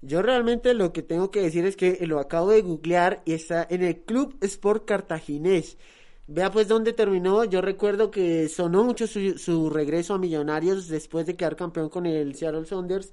[0.00, 3.66] Yo realmente lo que tengo que decir es que lo acabo de googlear y está
[3.68, 5.76] en el Club Sport Cartaginés.
[6.26, 7.44] Vea pues dónde terminó.
[7.44, 12.06] Yo recuerdo que sonó mucho su, su regreso a Millonarios después de quedar campeón con
[12.06, 13.12] el Seattle Saunders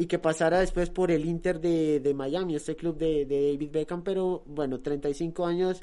[0.00, 3.70] y que pasara después por el Inter de, de Miami, este club de, de, David
[3.70, 5.82] Beckham, pero bueno, 35 años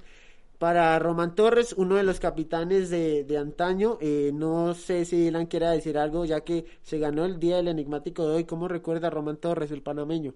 [0.58, 4.00] para Román Torres, uno de los capitanes de, de antaño.
[4.02, 7.68] Eh, no sé si Dylan quiera decir algo, ya que se ganó el Día del
[7.68, 8.46] Enigmático de hoy.
[8.46, 10.34] ¿Cómo recuerda a Román Torres, el panameño?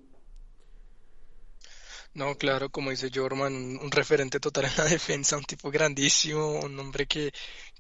[2.13, 6.77] No, claro, como dice Jorman, un, referente total en la defensa, un tipo grandísimo, un
[6.77, 7.31] hombre que,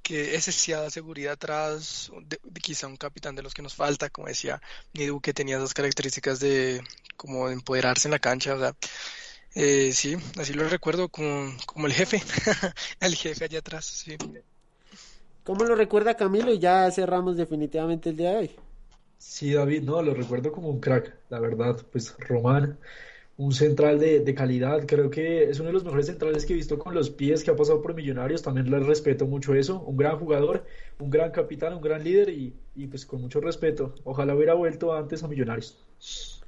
[0.01, 4.61] que es seguridad atrás, de, quizá un capitán de los que nos falta, como decía
[4.93, 6.81] Nidu, que tenía esas características de
[7.17, 8.75] como empoderarse en la cancha, o sea,
[9.55, 12.21] eh, sí, así lo recuerdo como, como el jefe,
[12.99, 14.17] el jefe allá atrás, sí.
[15.43, 16.53] ¿Cómo lo recuerda Camilo?
[16.53, 18.51] Y ya cerramos definitivamente el día de hoy.
[19.17, 22.79] Sí, David, no, lo recuerdo como un crack, la verdad, pues Román
[23.41, 24.85] un central de, de, calidad.
[24.85, 27.49] Creo que es uno de los mejores centrales que he visto con los pies que
[27.49, 28.43] ha pasado por Millonarios.
[28.43, 29.81] También le respeto mucho eso.
[29.81, 30.63] Un gran jugador,
[30.99, 33.95] un gran capitán, un gran líder y, y pues con mucho respeto.
[34.03, 36.40] Ojalá hubiera vuelto antes a Millonarios.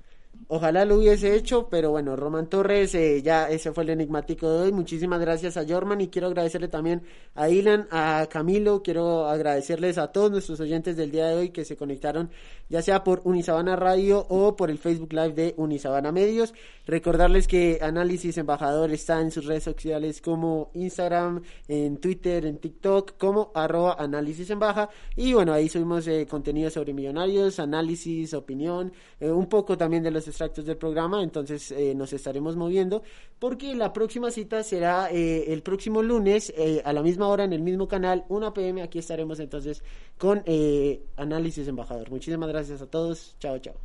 [0.55, 4.65] Ojalá lo hubiese hecho, pero bueno, Román Torres, eh, ya ese fue el enigmático de
[4.65, 4.71] hoy.
[4.71, 7.01] Muchísimas gracias a Jorman y quiero agradecerle también
[7.33, 11.65] a Ilan, a Camilo, quiero agradecerles a todos nuestros oyentes del día de hoy que
[11.65, 12.29] se conectaron,
[12.69, 16.53] ya sea por Unisabana Radio o por el Facebook Live de Unisabana Medios.
[16.85, 23.17] Recordarles que Análisis Embajador está en sus redes sociales como Instagram, en Twitter, en TikTok,
[23.17, 24.89] como arroba análisis en baja.
[25.15, 30.11] Y bueno, ahí subimos eh, contenido sobre millonarios, análisis, opinión, eh, un poco también de
[30.11, 33.03] los extractos del programa, entonces eh, nos estaremos moviendo
[33.39, 37.53] porque la próxima cita será eh, el próximo lunes eh, a la misma hora en
[37.53, 39.83] el mismo canal, 1 pm, aquí estaremos entonces
[40.17, 42.09] con eh, Análisis Embajador.
[42.09, 43.75] Muchísimas gracias a todos, chao, chao.